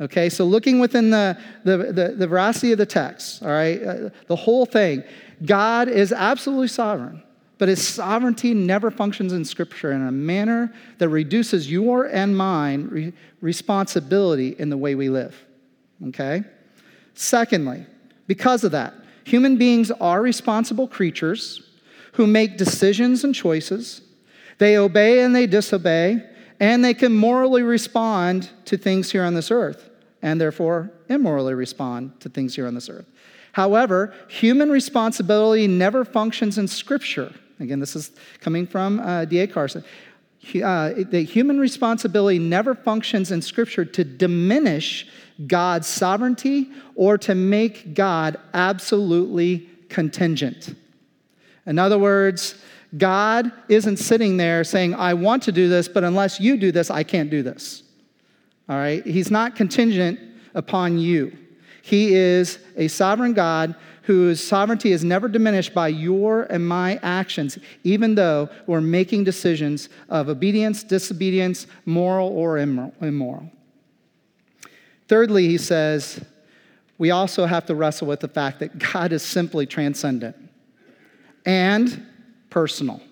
Okay, 0.00 0.30
so 0.30 0.46
looking 0.46 0.80
within 0.80 1.10
the, 1.10 1.38
the, 1.62 1.76
the, 1.76 2.14
the 2.16 2.26
veracity 2.26 2.72
of 2.72 2.78
the 2.78 2.86
text, 2.86 3.42
all 3.42 3.50
right, 3.50 3.82
uh, 3.82 4.08
the 4.26 4.36
whole 4.36 4.64
thing, 4.64 5.04
God 5.44 5.88
is 5.88 6.14
absolutely 6.14 6.68
sovereign, 6.68 7.22
but 7.58 7.68
his 7.68 7.86
sovereignty 7.86 8.54
never 8.54 8.90
functions 8.90 9.34
in 9.34 9.44
Scripture 9.44 9.92
in 9.92 10.06
a 10.06 10.10
manner 10.10 10.72
that 10.96 11.10
reduces 11.10 11.70
your 11.70 12.06
and 12.06 12.34
mine 12.34 12.88
re- 12.90 13.12
responsibility 13.42 14.56
in 14.58 14.70
the 14.70 14.78
way 14.78 14.94
we 14.94 15.10
live. 15.10 15.36
Okay? 16.08 16.44
Secondly, 17.20 17.84
because 18.26 18.64
of 18.64 18.72
that, 18.72 18.94
human 19.24 19.58
beings 19.58 19.90
are 19.90 20.22
responsible 20.22 20.88
creatures 20.88 21.68
who 22.12 22.26
make 22.26 22.56
decisions 22.56 23.24
and 23.24 23.34
choices. 23.34 24.00
They 24.56 24.78
obey 24.78 25.22
and 25.22 25.36
they 25.36 25.46
disobey, 25.46 26.24
and 26.60 26.82
they 26.82 26.94
can 26.94 27.14
morally 27.14 27.62
respond 27.62 28.48
to 28.64 28.78
things 28.78 29.12
here 29.12 29.22
on 29.22 29.34
this 29.34 29.50
earth, 29.50 29.90
and 30.22 30.40
therefore 30.40 30.92
immorally 31.10 31.52
respond 31.52 32.18
to 32.20 32.30
things 32.30 32.54
here 32.54 32.66
on 32.66 32.72
this 32.72 32.88
earth. 32.88 33.10
However, 33.52 34.14
human 34.28 34.70
responsibility 34.70 35.66
never 35.66 36.06
functions 36.06 36.56
in 36.56 36.68
Scripture. 36.68 37.34
Again, 37.60 37.80
this 37.80 37.94
is 37.94 38.12
coming 38.40 38.66
from 38.66 38.98
uh, 38.98 39.26
D.A. 39.26 39.46
Carson. 39.46 39.84
Uh, 40.64 40.94
the 41.10 41.22
human 41.22 41.60
responsibility 41.60 42.38
never 42.38 42.74
functions 42.74 43.30
in 43.30 43.42
Scripture 43.42 43.84
to 43.84 44.04
diminish 44.04 45.06
God's 45.46 45.86
sovereignty 45.86 46.70
or 46.94 47.16
to 47.18 47.34
make 47.34 47.94
God 47.94 48.38
absolutely 48.52 49.68
contingent. 49.88 50.74
In 51.66 51.78
other 51.78 51.98
words, 51.98 52.56
God 52.96 53.52
isn't 53.68 53.98
sitting 53.98 54.36
there 54.36 54.64
saying, 54.64 54.94
I 54.94 55.14
want 55.14 55.42
to 55.44 55.52
do 55.52 55.68
this, 55.68 55.88
but 55.88 56.04
unless 56.04 56.40
you 56.40 56.56
do 56.56 56.72
this, 56.72 56.90
I 56.90 57.02
can't 57.02 57.30
do 57.30 57.42
this. 57.42 57.82
All 58.68 58.76
right? 58.76 59.04
He's 59.06 59.30
not 59.30 59.56
contingent 59.56 60.18
upon 60.54 60.98
you. 60.98 61.36
He 61.82 62.14
is 62.14 62.58
a 62.76 62.88
sovereign 62.88 63.32
God 63.32 63.74
whose 64.02 64.42
sovereignty 64.42 64.90
is 64.92 65.04
never 65.04 65.28
diminished 65.28 65.72
by 65.72 65.88
your 65.88 66.42
and 66.44 66.66
my 66.66 66.98
actions, 67.02 67.58
even 67.84 68.16
though 68.16 68.48
we're 68.66 68.80
making 68.80 69.22
decisions 69.24 69.88
of 70.08 70.28
obedience, 70.28 70.82
disobedience, 70.82 71.66
moral 71.84 72.28
or 72.28 72.58
immoral. 72.58 73.50
Thirdly, 75.10 75.48
he 75.48 75.58
says, 75.58 76.24
we 76.96 77.10
also 77.10 77.44
have 77.44 77.66
to 77.66 77.74
wrestle 77.74 78.06
with 78.06 78.20
the 78.20 78.28
fact 78.28 78.60
that 78.60 78.78
God 78.78 79.10
is 79.10 79.24
simply 79.24 79.66
transcendent 79.66 80.36
and 81.44 82.06
personal. 82.48 83.02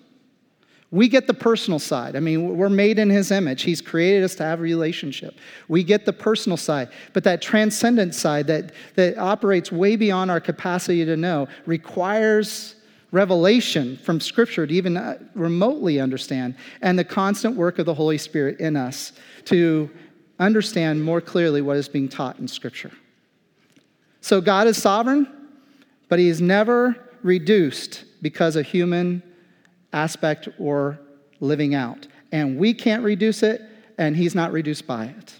We 0.91 1.09
get 1.09 1.27
the 1.27 1.33
personal 1.33 1.77
side. 1.77 2.15
I 2.15 2.21
mean, 2.21 2.57
we're 2.57 2.69
made 2.69 2.99
in 2.99 3.09
his 3.09 3.31
image. 3.31 3.63
He's 3.63 3.81
created 3.81 4.23
us 4.23 4.33
to 4.35 4.43
have 4.43 4.59
a 4.59 4.61
relationship. 4.61 5.35
We 5.67 5.83
get 5.83 6.05
the 6.05 6.13
personal 6.13 6.55
side. 6.55 6.87
But 7.11 7.25
that 7.25 7.41
transcendent 7.41 8.15
side 8.15 8.47
that, 8.47 8.71
that 8.95 9.17
operates 9.17 9.69
way 9.69 9.97
beyond 9.97 10.31
our 10.31 10.39
capacity 10.39 11.03
to 11.03 11.17
know 11.17 11.49
requires 11.65 12.75
revelation 13.11 13.97
from 13.97 14.21
Scripture 14.21 14.65
to 14.65 14.73
even 14.73 14.95
uh, 14.95 15.17
remotely 15.35 15.99
understand, 15.99 16.55
and 16.81 16.97
the 16.97 17.03
constant 17.03 17.57
work 17.57 17.77
of 17.77 17.85
the 17.85 17.93
Holy 17.93 18.17
Spirit 18.17 18.57
in 18.61 18.77
us 18.77 19.11
to 19.43 19.89
understand 20.39 21.03
more 21.03 21.21
clearly 21.21 21.61
what 21.61 21.77
is 21.77 21.89
being 21.89 22.09
taught 22.09 22.39
in 22.39 22.47
Scripture. 22.47 22.91
So 24.21 24.41
God 24.41 24.67
is 24.67 24.81
sovereign, 24.81 25.27
but 26.07 26.19
he 26.19 26.27
is 26.27 26.41
never 26.41 26.95
reduced 27.21 28.05
because 28.21 28.55
of 28.55 28.65
human 28.65 29.21
aspect 29.93 30.47
or 30.57 30.99
living 31.39 31.75
out. 31.75 32.07
And 32.31 32.57
we 32.57 32.73
can't 32.73 33.03
reduce 33.03 33.43
it, 33.43 33.61
and 33.97 34.15
he's 34.15 34.35
not 34.35 34.51
reduced 34.51 34.85
by 34.87 35.05
it. 35.05 35.39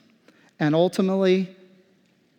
And 0.60 0.76
ultimately, 0.76 1.56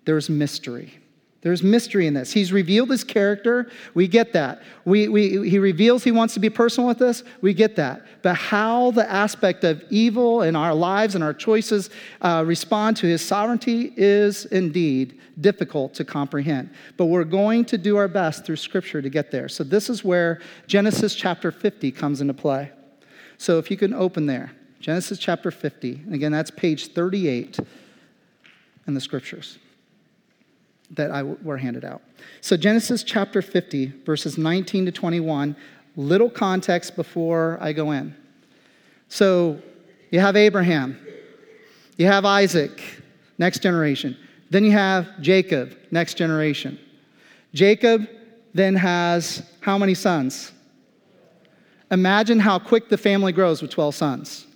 there's 0.05 0.29
mystery. 0.29 0.99
There's 1.43 1.63
mystery 1.63 2.07
in 2.07 2.13
this. 2.13 2.33
He's 2.33 2.53
revealed 2.53 2.91
his 2.91 3.03
character. 3.03 3.71
We 3.95 4.09
get 4.09 4.35
that. 4.35 4.63
We, 4.85 5.09
we, 5.09 5.49
he 5.49 5.59
reveals 5.59 6.05
he 6.05 6.13
wants 6.13 6.35
to 6.35 6.41
be 6.41 6.51
personal 6.51 6.87
with 6.87 7.01
us. 7.01 7.23
We 7.41 7.55
get 7.55 7.77
that. 7.77 8.05
But 8.23 8.35
how 8.35 8.91
the 8.91 9.11
aspect 9.11 9.65
of 9.65 9.83
evil 9.89 10.43
in 10.43 10.55
our 10.55 10.75
lives 10.75 11.15
and 11.15 11.25
our 11.25 11.33
choices 11.33 11.89
uh, 12.21 12.45
respond 12.47 12.99
to 12.99 13.07
his 13.07 13.25
sovereignty 13.25 13.95
is 13.97 14.45
indeed 14.47 15.19
difficult 15.41 15.95
to 15.95 16.05
comprehend. 16.05 16.69
But 16.99 17.07
we're 17.07 17.25
going 17.25 17.65
to 17.67 17.79
do 17.79 17.97
our 17.97 18.09
best 18.09 18.45
through 18.45 18.57
Scripture 18.57 19.01
to 19.01 19.09
get 19.09 19.31
there. 19.31 19.49
So 19.49 19.65
this 19.65 19.89
is 19.89 20.05
where 20.05 20.43
Genesis 20.67 21.15
chapter 21.15 21.51
50 21.51 21.91
comes 21.93 22.21
into 22.21 22.35
play. 22.35 22.71
So 23.39 23.59
if 23.59 23.71
you 23.71 23.79
can 23.79 23.95
open 23.95 24.27
there, 24.27 24.53
Genesis 24.81 25.19
chapter 25.19 25.51
50. 25.51 26.03
And 26.05 26.15
again, 26.15 26.33
that's 26.33 26.51
page 26.51 26.89
38 26.89 27.61
in 28.87 28.93
the 28.93 29.01
Scriptures 29.01 29.59
that 30.93 31.11
I 31.11 31.23
were 31.23 31.57
handed 31.57 31.85
out. 31.85 32.03
So, 32.41 32.57
Genesis 32.57 33.03
chapter 33.03 33.43
50, 33.43 33.87
verses 34.05 34.37
19 34.37 34.87
to 34.87 34.93
21, 34.93 35.57
little 35.97 36.31
context 36.31 36.97
before 36.97 37.59
I 37.61 37.73
go 37.73 37.93
in. 37.93 38.15
So, 39.09 39.61
you 40.11 40.21
have 40.21 40.37
Abraham, 40.37 40.99
you 41.97 42.07
have 42.07 42.25
Isaac, 42.25 42.83
next 43.39 43.63
generation. 43.63 44.17
Then 44.51 44.65
you 44.65 44.73
have 44.73 45.21
Jacob, 45.21 45.77
next 45.91 46.15
generation. 46.15 46.79
Jacob 47.55 48.09
then 48.53 48.75
has 48.75 49.43
how 49.61 49.79
many 49.79 49.95
sons? 49.95 50.53
Imagine 51.91 52.39
how 52.41 52.59
quick 52.59 52.89
the 52.89 52.99
family 52.99 53.33
grows 53.33 53.63
with 53.63 53.71
12 53.71 53.95
sons. 53.95 54.47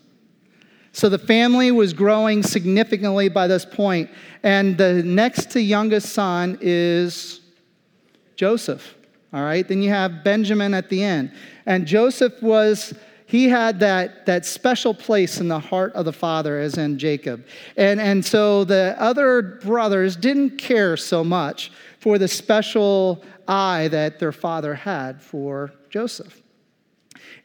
So 0.94 1.08
the 1.08 1.18
family 1.18 1.72
was 1.72 1.92
growing 1.92 2.44
significantly 2.44 3.28
by 3.28 3.48
this 3.48 3.64
point, 3.64 4.08
and 4.44 4.78
the 4.78 5.02
next 5.02 5.50
to 5.50 5.60
youngest 5.60 6.10
son 6.10 6.56
is 6.60 7.40
Joseph. 8.36 8.94
All 9.32 9.42
right, 9.42 9.66
then 9.66 9.82
you 9.82 9.90
have 9.90 10.22
Benjamin 10.22 10.72
at 10.72 10.88
the 10.90 11.02
end. 11.02 11.32
And 11.66 11.84
Joseph 11.84 12.40
was, 12.40 12.94
he 13.26 13.48
had 13.48 13.80
that, 13.80 14.24
that 14.26 14.46
special 14.46 14.94
place 14.94 15.40
in 15.40 15.48
the 15.48 15.58
heart 15.58 15.92
of 15.94 16.04
the 16.04 16.12
father, 16.12 16.60
as 16.60 16.78
in 16.78 16.96
Jacob. 16.96 17.44
And, 17.76 18.00
and 18.00 18.24
so 18.24 18.62
the 18.62 18.94
other 18.96 19.42
brothers 19.64 20.14
didn't 20.14 20.58
care 20.58 20.96
so 20.96 21.24
much 21.24 21.72
for 21.98 22.18
the 22.18 22.28
special 22.28 23.24
eye 23.48 23.88
that 23.88 24.20
their 24.20 24.30
father 24.30 24.76
had 24.76 25.20
for 25.20 25.72
Joseph. 25.90 26.43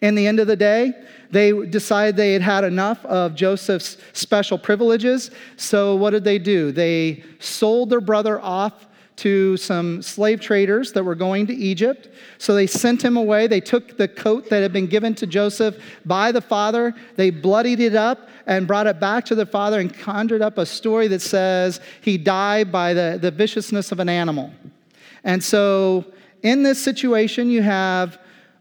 In 0.02 0.16
the 0.16 0.28
end 0.28 0.40
of 0.40 0.48
the 0.48 0.56
day, 0.56 0.94
they 1.30 1.52
decided 1.52 2.16
they 2.16 2.34
had 2.34 2.42
had 2.42 2.64
enough 2.64 3.06
of 3.06 3.36
Joseph's 3.36 3.98
special 4.14 4.58
privileges. 4.58 5.32
So, 5.58 5.96
what 5.96 6.12
did 6.12 6.24
they 6.24 6.40
do? 6.40 6.72
They 6.72 7.24
sold 7.40 7.90
their 7.90 8.02
brother 8.02 8.40
off 8.40 8.88
to 9.20 9.58
some 9.58 10.02
slave 10.02 10.40
traders 10.40 10.94
that 10.94 11.04
were 11.04 11.16
going 11.16 11.46
to 11.46 11.54
Egypt. 11.54 12.08
So 12.38 12.56
they 12.56 12.68
sent 12.68 13.04
him 13.04 13.18
away. 13.18 13.48
They 13.48 13.60
took 13.60 13.98
the 13.98 14.08
coat 14.08 14.50
that 14.50 14.62
had 14.62 14.72
been 14.72 14.88
given 14.88 15.14
to 15.16 15.28
Joseph 15.28 15.76
by 16.06 16.32
the 16.32 16.40
father, 16.40 16.96
they 17.18 17.30
bloodied 17.30 17.82
it 17.82 17.96
up 17.96 18.30
and 18.46 18.66
brought 18.66 18.88
it 18.88 19.00
back 19.00 19.26
to 19.26 19.36
the 19.36 19.46
father 19.46 19.80
and 19.82 19.94
conjured 19.94 20.42
up 20.42 20.58
a 20.58 20.66
story 20.66 21.10
that 21.10 21.22
says 21.22 21.82
he 22.02 22.18
died 22.18 22.72
by 22.72 22.94
the, 22.94 23.20
the 23.22 23.30
viciousness 23.30 23.92
of 23.92 24.00
an 24.00 24.08
animal. 24.08 24.52
And 25.26 25.44
so 25.44 26.06
in 26.42 26.64
this 26.64 26.82
situation, 26.82 27.50
you 27.50 27.62
have 27.62 28.20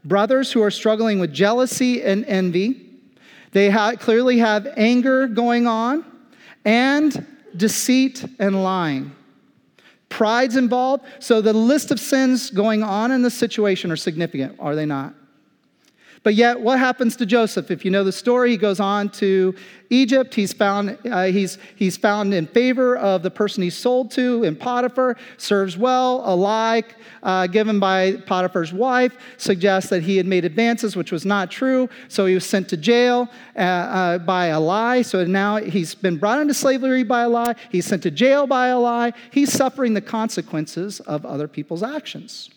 brothers 0.09 0.53
who 0.53 0.63
are 0.63 0.71
struggling 0.71 1.21
with 1.21 1.33
jealousy 1.33 2.03
and 2.03 2.25
envy. 2.25 2.87
They 3.53 3.71
ha- 3.71 3.95
clearly 3.97 4.39
have 4.39 4.67
anger 4.77 5.27
going 5.27 5.67
on 5.67 6.05
and 6.65 7.27
deceit 7.57 8.25
and 8.39 8.63
lying. 8.63 9.13
Pride's 10.09 10.57
involved. 10.57 11.05
So 11.19 11.41
the 11.41 11.53
list 11.53 11.91
of 11.91 12.01
sins 12.01 12.51
going 12.51 12.83
on 12.83 13.13
in 13.13 13.23
this 13.23 13.35
situation 13.35 13.91
are 13.91 13.97
significant, 13.97 14.57
are 14.59 14.75
they 14.75 14.87
not? 14.87 15.15
But 16.23 16.35
yet, 16.35 16.61
what 16.61 16.79
happens 16.79 17.17
to 17.17 17.27
Joseph? 17.27 17.71
If 17.71 17.85
you 17.85 17.91
know 17.91 18.05
the 18.05 18.13
story, 18.13 18.51
he 18.51 18.57
goes 18.57 18.81
on 18.81 19.09
to 19.11 19.55
Egypt. 19.91 20.35
He's 20.35 20.53
found, 20.53 20.99
uh, 21.11 21.25
he's, 21.25 21.59
he's 21.77 21.97
found 21.97 22.35
in 22.35 22.47
favor 22.47 22.97
of 22.97 23.23
the 23.23 23.31
person 23.31 23.63
he's 23.63 23.77
sold 23.77 24.11
to 24.13 24.45
in 24.45 24.57
Potiphar, 24.57 25.17
serves 25.37 25.77
well. 25.77 26.23
A 26.25 26.35
lie 26.35 26.83
uh, 27.23 27.47
given 27.47 27.81
by 27.81 28.17
Potiphar's 28.27 28.73
wife 28.73 29.17
suggests 29.37 29.91
that 29.91 30.03
he 30.03 30.17
had 30.17 30.27
made 30.27 30.45
advances, 30.45 30.97
which 30.97 31.13
was 31.13 31.25
not 31.25 31.51
true. 31.51 31.89
So 32.09 32.27
he 32.27 32.35
was 32.35 32.45
sent 32.45 32.69
to 32.71 32.77
jail 32.77 33.29
uh, 33.57 33.61
uh 33.61 34.19
by 34.19 34.47
a 34.47 34.61
lie. 34.61 35.03
So 35.03 35.25
now 35.25 35.57
he's 35.57 35.95
been 35.95 36.17
brought 36.17 36.41
into 36.41 36.55
slavery 36.55 37.05
by 37.05 37.23
a 37.23 37.29
lie. 37.29 37.55
He's 37.71 37.87
sent 37.87 38.03
to 38.03 38.11
jail 38.11 38.47
by 38.47 38.69
a 38.69 38.79
lie. 38.79 39.13
He's 39.31 39.53
suffering 39.53 39.95
the 39.95 40.01
consequences 40.01 41.01
of 41.01 41.25
other 41.25 41.49
people's 41.49 41.83
actions. 41.83 42.51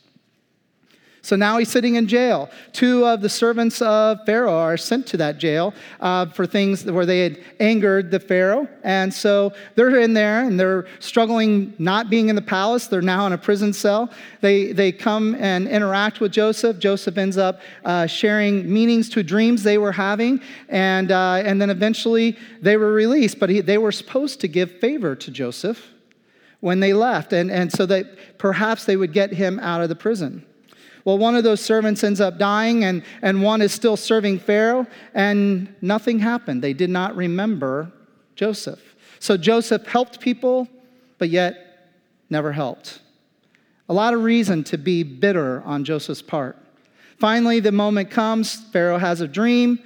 So 1.24 1.36
now 1.36 1.60
he's 1.60 1.70
sitting 1.70 1.96
in 1.96 2.08
jail. 2.08 2.50
Two 2.74 3.06
of 3.06 3.22
the 3.22 3.30
servants 3.30 3.80
of 3.82 4.25
Pharaoh 4.25 4.58
are 4.58 4.75
sent 4.75 5.06
to 5.08 5.18
that 5.18 5.38
jail 5.38 5.72
uh, 6.00 6.25
for 6.25 6.48
things 6.48 6.84
where 6.84 7.06
they 7.06 7.20
had 7.20 7.40
angered 7.60 8.10
the 8.10 8.20
Pharaoh. 8.20 8.68
And 8.84 9.13
so 9.13 9.54
they're 9.75 10.00
in 10.00 10.13
there 10.13 10.44
and 10.44 10.60
they're 10.60 10.88
struggling 11.00 11.75
not 11.78 12.10
being 12.10 12.30
in 12.30 12.36
the 12.36 12.42
palace. 12.42 12.88
They're 12.88 13.04
now 13.04 13.28
in 13.28 13.34
a 13.34 13.38
prison 13.38 13.72
cell. 13.72 14.10
They, 14.42 14.72
they 14.72 14.92
come 14.92 15.36
and 15.36 15.68
interact 15.68 16.22
with 16.22 16.32
Joseph. 16.32 16.80
Joseph 16.80 17.20
ends 17.20 17.38
up 17.38 17.62
uh, 17.86 18.08
sharing 18.08 18.72
meanings 18.72 19.08
to 19.10 19.22
dreams 19.22 19.62
they 19.62 19.78
were 19.78 19.92
having. 19.92 20.42
And, 20.70 21.12
uh, 21.12 21.44
and 21.46 21.62
then 21.62 21.70
eventually 21.70 22.36
they 22.62 22.78
were 22.78 22.94
released. 22.94 23.40
But 23.40 23.51
he, 23.51 23.62
they 23.62 23.78
were 23.78 23.92
supposed 23.92 24.42
to 24.42 24.48
give 24.48 24.72
favor 24.80 25.16
to 25.18 25.30
Joseph 25.30 25.88
when 26.62 26.80
they 26.80 26.94
left. 26.94 27.32
And, 27.32 27.51
and 27.51 27.72
so 27.72 27.86
that 27.86 28.40
perhaps 28.40 28.86
they 28.86 28.98
would 28.98 29.13
get 29.13 29.32
him 29.32 29.60
out 29.60 29.82
of 29.82 29.90
the 29.90 29.96
prison. 29.96 30.46
Well, 31.03 31.17
one 31.17 31.36
of 31.36 31.43
those 31.43 31.62
servants 31.62 32.03
ends 32.03 32.22
up 32.22 32.38
dying, 32.38 32.84
and, 32.84 33.03
and 33.22 33.41
one 33.41 33.62
is 33.62 33.72
still 33.72 33.98
serving 33.98 34.39
Pharaoh, 34.39 34.86
and 35.13 35.74
nothing 35.81 36.20
happened. 36.20 36.63
They 36.63 36.74
did 36.74 36.89
not 36.89 37.15
remember 37.15 37.91
Joseph. 38.36 38.96
So 39.20 39.38
Joseph 39.38 39.86
helped 39.88 40.20
people, 40.20 40.67
but 41.17 41.29
yet 41.29 41.91
never 42.29 42.51
helped. 42.51 43.00
A 43.89 43.93
lot 43.93 44.13
of 44.13 44.24
reason 44.24 44.63
to 44.65 44.77
be 44.77 45.03
bitter 45.03 45.62
on 45.63 45.84
Joseph's 45.84 46.22
part. 46.22 46.58
Finally, 47.20 47.60
the 47.60 47.72
moment 47.72 48.10
comes, 48.10 48.55
Pharaoh 48.72 48.98
has 48.98 49.22
a 49.22 49.27
dream. 49.27 49.79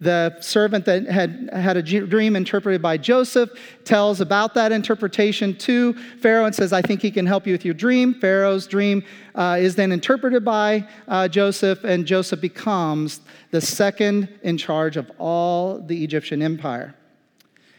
The 0.00 0.36
servant 0.40 0.84
that 0.84 1.06
had 1.06 1.50
had 1.52 1.76
a 1.76 1.82
dream 1.82 2.36
interpreted 2.36 2.80
by 2.80 2.98
Joseph 2.98 3.50
tells 3.84 4.20
about 4.20 4.54
that 4.54 4.70
interpretation 4.70 5.56
to 5.56 5.92
Pharaoh 6.20 6.44
and 6.44 6.54
says, 6.54 6.72
I 6.72 6.82
think 6.82 7.02
he 7.02 7.10
can 7.10 7.26
help 7.26 7.48
you 7.48 7.52
with 7.52 7.64
your 7.64 7.74
dream. 7.74 8.14
Pharaoh's 8.14 8.68
dream 8.68 9.02
uh, 9.34 9.56
is 9.58 9.74
then 9.74 9.90
interpreted 9.90 10.44
by 10.44 10.86
uh, 11.08 11.26
Joseph, 11.26 11.82
and 11.82 12.06
Joseph 12.06 12.40
becomes 12.40 13.22
the 13.50 13.60
second 13.60 14.28
in 14.44 14.56
charge 14.56 14.96
of 14.96 15.10
all 15.18 15.80
the 15.80 16.04
Egyptian 16.04 16.42
empire. 16.42 16.94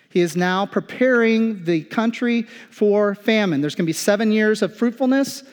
He 0.09 0.19
is 0.19 0.35
now 0.35 0.65
preparing 0.65 1.63
the 1.63 1.83
country 1.83 2.47
for 2.69 3.15
famine. 3.15 3.61
There's 3.61 3.75
going 3.75 3.85
to 3.85 3.89
be 3.89 3.93
seven 3.93 4.31
years 4.33 4.61
of 4.61 4.75
fruitfulness, 4.75 5.43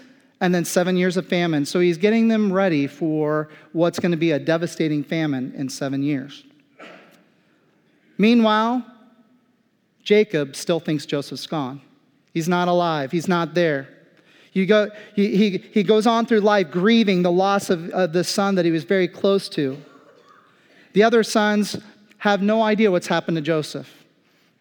and 0.41 0.55
then 0.55 0.65
seven 0.65 0.97
years 0.97 1.17
of 1.17 1.29
famine. 1.29 1.65
So 1.65 1.79
he's 1.79 1.97
getting 1.97 2.27
them 2.29 2.53
ready 2.53 2.87
for 2.89 3.51
what's 3.73 4.01
going 4.01 4.11
to 4.11 4.19
be 4.19 4.33
a 4.33 4.39
devastating 4.39 5.05
famine 5.05 5.53
in 5.57 5.69
seven 5.69 6.03
years. 6.03 6.45
Meanwhile, 8.19 8.85
Jacob 10.03 10.57
still 10.57 10.81
thinks 10.81 11.05
Joseph's 11.05 11.47
gone. 11.47 11.81
He's 12.33 12.49
not 12.49 12.69
alive, 12.69 13.13
he's 13.13 13.29
not 13.29 13.55
there. 13.55 13.89
You 14.53 14.65
go, 14.65 14.91
he, 15.15 15.37
he, 15.37 15.59
he 15.59 15.83
goes 15.83 16.07
on 16.07 16.25
through 16.25 16.41
life 16.41 16.71
grieving 16.71 17.23
the 17.23 17.31
loss 17.31 17.69
of, 17.69 17.91
of 17.91 18.15
the 18.15 18.25
son 18.25 18.55
that 18.55 18.65
he 18.65 18.71
was 18.71 18.85
very 18.85 19.07
close 19.07 19.51
to. 19.51 19.77
The 20.95 21.03
other 21.03 21.23
sons 21.23 21.77
have 22.19 22.41
no 22.41 22.63
idea 22.63 22.91
what's 22.91 23.07
happened 23.07 23.37
to 23.37 23.43
Joseph. 23.43 23.93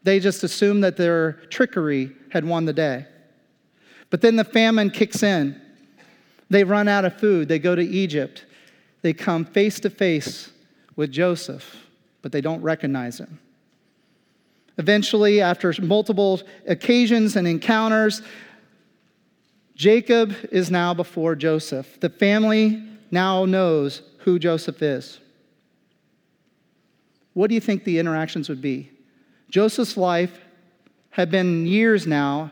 They 0.04 0.20
just 0.20 0.44
assume 0.44 0.82
that 0.82 0.98
their 0.98 1.34
trickery 1.50 2.12
had 2.30 2.44
won 2.44 2.66
the 2.66 2.74
day. 2.74 3.06
But 4.10 4.20
then 4.20 4.36
the 4.36 4.44
famine 4.44 4.90
kicks 4.90 5.24
in. 5.24 5.60
They 6.50 6.64
run 6.64 6.88
out 6.88 7.06
of 7.06 7.18
food. 7.18 7.48
They 7.48 7.60
go 7.60 7.74
to 7.74 7.82
Egypt. 7.82 8.46
They 9.02 9.14
come 9.14 9.46
face 9.46 9.80
to 9.80 9.90
face 9.90 10.52
with 10.96 11.12
Joseph, 11.12 11.88
but 12.22 12.32
they 12.32 12.42
don't 12.42 12.62
recognize 12.62 13.20
him. 13.20 13.40
Eventually, 14.78 15.42
after 15.42 15.74
multiple 15.82 16.42
occasions 16.68 17.36
and 17.36 17.48
encounters, 17.48 18.22
Jacob 19.76 20.36
is 20.52 20.70
now 20.70 20.94
before 20.94 21.36
Joseph. 21.36 22.00
The 22.00 22.10
family 22.10 22.84
now 23.12 23.46
knows 23.46 24.02
who 24.20 24.40
Joseph 24.40 24.82
is. 24.82 25.20
What 27.34 27.48
do 27.48 27.56
you 27.56 27.62
think 27.62 27.84
the 27.84 28.00
interactions 28.00 28.50
would 28.50 28.62
be? 28.62 28.92
Joseph's 29.50 29.98
life 29.98 30.40
had 31.12 31.32
been 31.32 31.66
years 31.66 32.08
now 32.08 32.52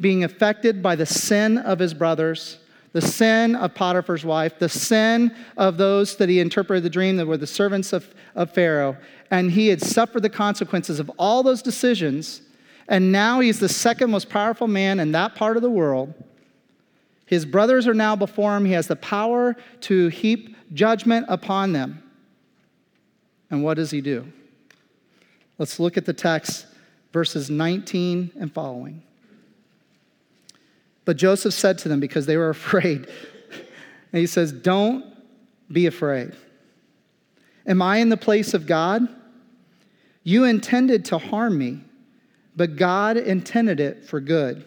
being 0.00 0.24
affected 0.24 0.82
by 0.82 0.96
the 0.96 1.06
sin 1.06 1.58
of 1.58 1.78
his 1.78 1.94
brothers, 1.94 2.58
the 2.92 3.00
sin 3.00 3.56
of 3.56 3.74
Potiphar's 3.74 4.24
wife, 4.24 4.58
the 4.58 4.68
sin 4.68 5.34
of 5.56 5.78
those 5.78 6.16
that 6.16 6.28
he 6.28 6.40
interpreted 6.40 6.82
the 6.82 6.90
dream 6.90 7.16
that 7.16 7.26
were 7.26 7.38
the 7.38 7.46
servants 7.46 7.92
of, 7.92 8.14
of 8.34 8.52
Pharaoh. 8.52 8.96
And 9.30 9.50
he 9.50 9.68
had 9.68 9.80
suffered 9.80 10.22
the 10.22 10.30
consequences 10.30 11.00
of 11.00 11.10
all 11.18 11.42
those 11.42 11.62
decisions. 11.62 12.42
And 12.88 13.10
now 13.10 13.40
he's 13.40 13.60
the 13.60 13.68
second 13.68 14.10
most 14.10 14.28
powerful 14.28 14.68
man 14.68 15.00
in 15.00 15.12
that 15.12 15.34
part 15.34 15.56
of 15.56 15.62
the 15.62 15.70
world. 15.70 16.12
His 17.24 17.46
brothers 17.46 17.86
are 17.86 17.94
now 17.94 18.14
before 18.14 18.56
him. 18.56 18.66
He 18.66 18.72
has 18.72 18.88
the 18.88 18.96
power 18.96 19.56
to 19.82 20.08
heap 20.08 20.54
judgment 20.74 21.26
upon 21.30 21.72
them. 21.72 22.02
And 23.50 23.64
what 23.64 23.74
does 23.74 23.90
he 23.90 24.02
do? 24.02 24.30
Let's 25.56 25.80
look 25.80 25.96
at 25.96 26.04
the 26.04 26.12
text, 26.12 26.66
verses 27.12 27.48
19 27.48 28.32
and 28.38 28.52
following. 28.52 29.02
But 31.04 31.16
Joseph 31.16 31.54
said 31.54 31.78
to 31.78 31.88
them, 31.88 32.00
because 32.00 32.26
they 32.26 32.36
were 32.36 32.50
afraid, 32.50 33.06
and 34.12 34.20
he 34.20 34.26
says, 34.26 34.52
Don't 34.52 35.04
be 35.70 35.86
afraid. 35.86 36.32
Am 37.66 37.80
I 37.80 37.98
in 37.98 38.08
the 38.08 38.16
place 38.16 38.54
of 38.54 38.66
God? 38.66 39.08
You 40.24 40.44
intended 40.44 41.04
to 41.06 41.18
harm 41.18 41.58
me, 41.58 41.80
but 42.54 42.76
God 42.76 43.16
intended 43.16 43.80
it 43.80 44.04
for 44.04 44.20
good 44.20 44.66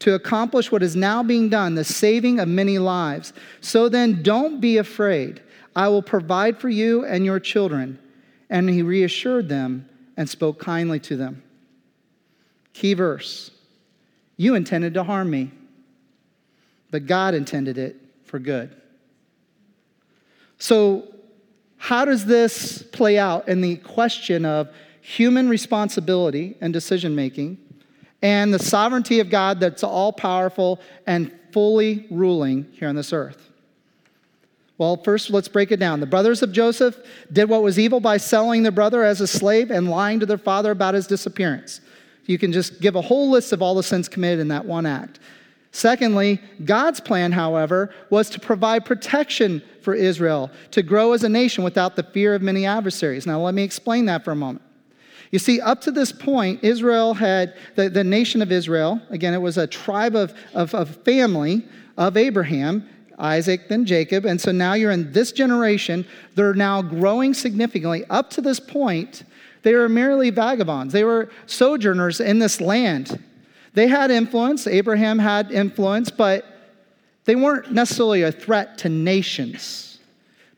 to 0.00 0.14
accomplish 0.14 0.70
what 0.70 0.82
is 0.82 0.94
now 0.94 1.22
being 1.22 1.48
done, 1.48 1.74
the 1.74 1.84
saving 1.84 2.38
of 2.38 2.48
many 2.48 2.78
lives. 2.78 3.32
So 3.60 3.88
then, 3.88 4.22
don't 4.22 4.60
be 4.60 4.76
afraid. 4.78 5.42
I 5.74 5.88
will 5.88 6.02
provide 6.02 6.58
for 6.58 6.68
you 6.68 7.04
and 7.04 7.24
your 7.24 7.40
children. 7.40 7.98
And 8.50 8.68
he 8.68 8.82
reassured 8.82 9.48
them 9.48 9.88
and 10.16 10.28
spoke 10.28 10.58
kindly 10.58 11.00
to 11.00 11.16
them. 11.16 11.42
Key 12.72 12.94
verse 12.94 13.50
You 14.38 14.54
intended 14.54 14.94
to 14.94 15.04
harm 15.04 15.28
me, 15.28 15.50
but 16.90 17.04
God 17.04 17.34
intended 17.34 17.76
it 17.76 17.96
for 18.24 18.38
good. 18.38 18.74
So, 20.58 21.12
how 21.76 22.06
does 22.06 22.24
this 22.24 22.82
play 22.82 23.18
out 23.18 23.46
in 23.48 23.60
the 23.60 23.76
question 23.76 24.46
of 24.46 24.70
human 25.02 25.50
responsibility 25.50 26.56
and 26.62 26.72
decision 26.72 27.14
making? 27.14 27.58
and 28.22 28.52
the 28.52 28.58
sovereignty 28.58 29.20
of 29.20 29.30
God 29.30 29.60
that's 29.60 29.84
all 29.84 30.12
powerful 30.12 30.80
and 31.06 31.32
fully 31.52 32.06
ruling 32.10 32.66
here 32.72 32.88
on 32.88 32.96
this 32.96 33.12
earth. 33.12 33.50
Well, 34.76 34.96
first, 34.96 35.30
let's 35.30 35.48
break 35.48 35.72
it 35.72 35.78
down. 35.80 36.00
The 36.00 36.06
brothers 36.06 36.42
of 36.42 36.52
Joseph 36.52 36.96
did 37.32 37.48
what 37.48 37.62
was 37.62 37.78
evil 37.78 38.00
by 38.00 38.16
selling 38.16 38.62
their 38.62 38.72
brother 38.72 39.02
as 39.02 39.20
a 39.20 39.26
slave 39.26 39.70
and 39.70 39.90
lying 39.90 40.20
to 40.20 40.26
their 40.26 40.38
father 40.38 40.70
about 40.70 40.94
his 40.94 41.06
disappearance. 41.06 41.80
You 42.28 42.38
can 42.38 42.52
just 42.52 42.80
give 42.80 42.94
a 42.94 43.00
whole 43.00 43.30
list 43.30 43.52
of 43.52 43.62
all 43.62 43.74
the 43.74 43.82
sins 43.82 44.08
committed 44.08 44.38
in 44.38 44.48
that 44.48 44.66
one 44.66 44.86
act. 44.86 45.18
Secondly, 45.72 46.40
God's 46.64 47.00
plan, 47.00 47.32
however, 47.32 47.92
was 48.10 48.28
to 48.30 48.40
provide 48.40 48.84
protection 48.84 49.62
for 49.82 49.94
Israel 49.94 50.50
to 50.72 50.82
grow 50.82 51.14
as 51.14 51.24
a 51.24 51.28
nation 51.28 51.64
without 51.64 51.96
the 51.96 52.02
fear 52.02 52.34
of 52.34 52.42
many 52.42 52.66
adversaries. 52.66 53.26
Now, 53.26 53.40
let 53.40 53.54
me 53.54 53.62
explain 53.62 54.04
that 54.06 54.24
for 54.24 54.32
a 54.32 54.36
moment. 54.36 54.62
You 55.30 55.38
see, 55.38 55.60
up 55.60 55.80
to 55.82 55.90
this 55.90 56.12
point, 56.12 56.62
Israel 56.62 57.14
had, 57.14 57.54
the, 57.76 57.88
the 57.88 58.04
nation 58.04 58.42
of 58.42 58.52
Israel, 58.52 59.00
again, 59.10 59.34
it 59.34 59.40
was 59.40 59.56
a 59.58 59.66
tribe 59.66 60.14
of, 60.14 60.34
of, 60.54 60.74
of 60.74 60.96
family 61.04 61.66
of 61.96 62.16
Abraham, 62.16 62.88
Isaac, 63.18 63.68
then 63.68 63.84
Jacob. 63.84 64.24
And 64.24 64.40
so 64.40 64.52
now 64.52 64.74
you're 64.74 64.90
in 64.90 65.12
this 65.12 65.32
generation. 65.32 66.06
They're 66.34 66.54
now 66.54 66.82
growing 66.82 67.34
significantly. 67.34 68.04
Up 68.10 68.30
to 68.30 68.40
this 68.40 68.60
point, 68.60 69.24
they 69.68 69.74
were 69.74 69.90
merely 69.90 70.30
vagabonds, 70.30 70.94
they 70.94 71.04
were 71.04 71.28
sojourners 71.44 72.20
in 72.20 72.38
this 72.38 72.58
land. 72.58 73.22
They 73.74 73.86
had 73.86 74.10
influence, 74.10 74.66
Abraham 74.66 75.18
had 75.18 75.52
influence, 75.52 76.10
but 76.10 76.46
they 77.26 77.36
weren't 77.36 77.70
necessarily 77.70 78.22
a 78.22 78.32
threat 78.32 78.78
to 78.78 78.88
nations. 78.88 79.98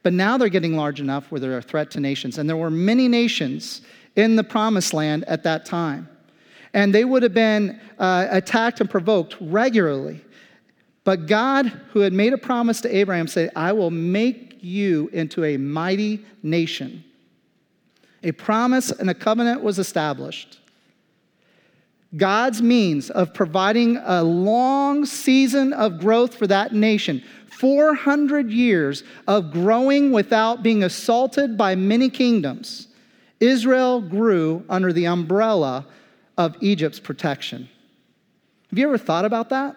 But 0.05 0.12
now 0.12 0.38
they're 0.38 0.49
getting 0.49 0.77
large 0.77 1.01
enough 1.01 1.33
where 1.33 1.40
they're 1.40 1.59
a 1.59 1.61
threat 1.61 1.90
to 1.90 2.01
nations. 2.01 2.38
And 2.38 2.49
there 2.49 2.57
were 2.57 2.70
many 2.70 3.09
nations 3.09 3.83
in 4.14 4.37
the 4.37 4.44
promised 4.44 4.94
land 4.94 5.25
at 5.25 5.42
that 5.42 5.66
time. 5.66 6.09
And 6.73 6.94
they 6.94 7.05
would 7.05 7.25
have 7.25 7.35
been 7.35 7.81
uh, 7.99 8.29
attacked 8.31 8.81
and 8.81 8.88
provoked 8.88 9.37
regularly. 9.40 10.20
But 11.03 11.27
God, 11.27 11.66
who 11.92 11.99
had 11.99 12.12
made 12.12 12.33
a 12.33 12.38
promise 12.38 12.81
to 12.83 12.96
Abraham, 12.96 13.27
said, 13.27 13.51
I 13.57 13.73
will 13.73 13.90
make 13.90 14.59
you 14.61 15.11
into 15.12 15.44
a 15.44 15.57
mighty 15.57 16.25
nation. 16.44 17.03
A 18.22 18.33
promise 18.33 18.90
and 18.90 19.09
a 19.09 19.14
covenant 19.14 19.62
was 19.62 19.78
established. 19.78 20.59
God's 22.16 22.61
means 22.61 23.09
of 23.11 23.33
providing 23.33 23.96
a 23.98 24.22
long 24.22 25.06
season 25.06 25.72
of 25.72 26.00
growth 26.00 26.35
for 26.35 26.46
that 26.48 26.74
nation 26.74 27.22
400 27.50 28.50
years 28.50 29.04
of 29.28 29.52
growing 29.52 30.12
without 30.12 30.62
being 30.62 30.83
assaulted 30.83 31.56
by 31.56 31.74
many 31.74 32.09
kingdoms 32.09 32.88
Israel 33.40 34.02
grew 34.02 34.64
under 34.68 34.92
the 34.92 35.06
umbrella 35.06 35.87
of 36.37 36.56
Egypt's 36.61 37.00
protection. 37.00 37.68
Have 38.68 38.78
you 38.78 38.87
ever 38.87 38.98
thought 38.98 39.24
about 39.24 39.48
that? 39.48 39.76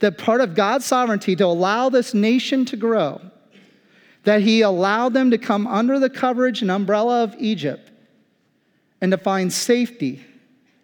That 0.00 0.18
part 0.18 0.40
of 0.40 0.54
God's 0.54 0.84
sovereignty 0.84 1.36
to 1.36 1.46
allow 1.46 1.88
this 1.88 2.12
nation 2.12 2.64
to 2.66 2.76
grow, 2.76 3.20
that 4.24 4.42
He 4.42 4.60
allowed 4.62 5.14
them 5.14 5.30
to 5.30 5.38
come 5.38 5.66
under 5.66 5.98
the 5.98 6.10
coverage 6.10 6.62
and 6.62 6.70
umbrella 6.70 7.24
of 7.24 7.34
Egypt 7.38 7.90
and 9.00 9.10
to 9.10 9.18
find 9.18 9.52
safety 9.52 10.24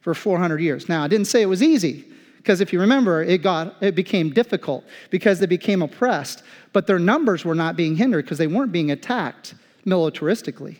for 0.00 0.14
400 0.14 0.60
years. 0.60 0.88
Now, 0.88 1.04
I 1.04 1.08
didn't 1.08 1.26
say 1.26 1.42
it 1.42 1.46
was 1.46 1.62
easy, 1.62 2.04
because 2.38 2.60
if 2.60 2.72
you 2.72 2.80
remember, 2.80 3.22
it, 3.22 3.42
got, 3.42 3.76
it 3.80 3.94
became 3.94 4.30
difficult 4.30 4.84
because 5.10 5.38
they 5.38 5.46
became 5.46 5.82
oppressed, 5.82 6.42
but 6.72 6.86
their 6.86 6.98
numbers 6.98 7.44
were 7.44 7.54
not 7.54 7.76
being 7.76 7.96
hindered 7.96 8.24
because 8.24 8.38
they 8.38 8.46
weren't 8.46 8.72
being 8.72 8.90
attacked 8.90 9.54
militaristically. 9.86 10.78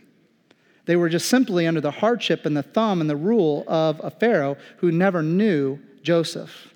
They 0.87 0.97
were 0.97 1.11
just 1.11 1.29
simply 1.29 1.67
under 1.67 1.83
the 1.83 1.91
hardship 1.91 2.47
and 2.47 2.57
the 2.57 2.63
thumb 2.63 3.01
and 3.01 3.11
the 3.11 3.17
rule 3.17 3.65
of 3.69 4.01
a 4.03 4.11
Pharaoh 4.11 4.57
who 4.79 4.91
never 4.91 5.23
knew 5.23 5.79
Joseph. 6.03 6.68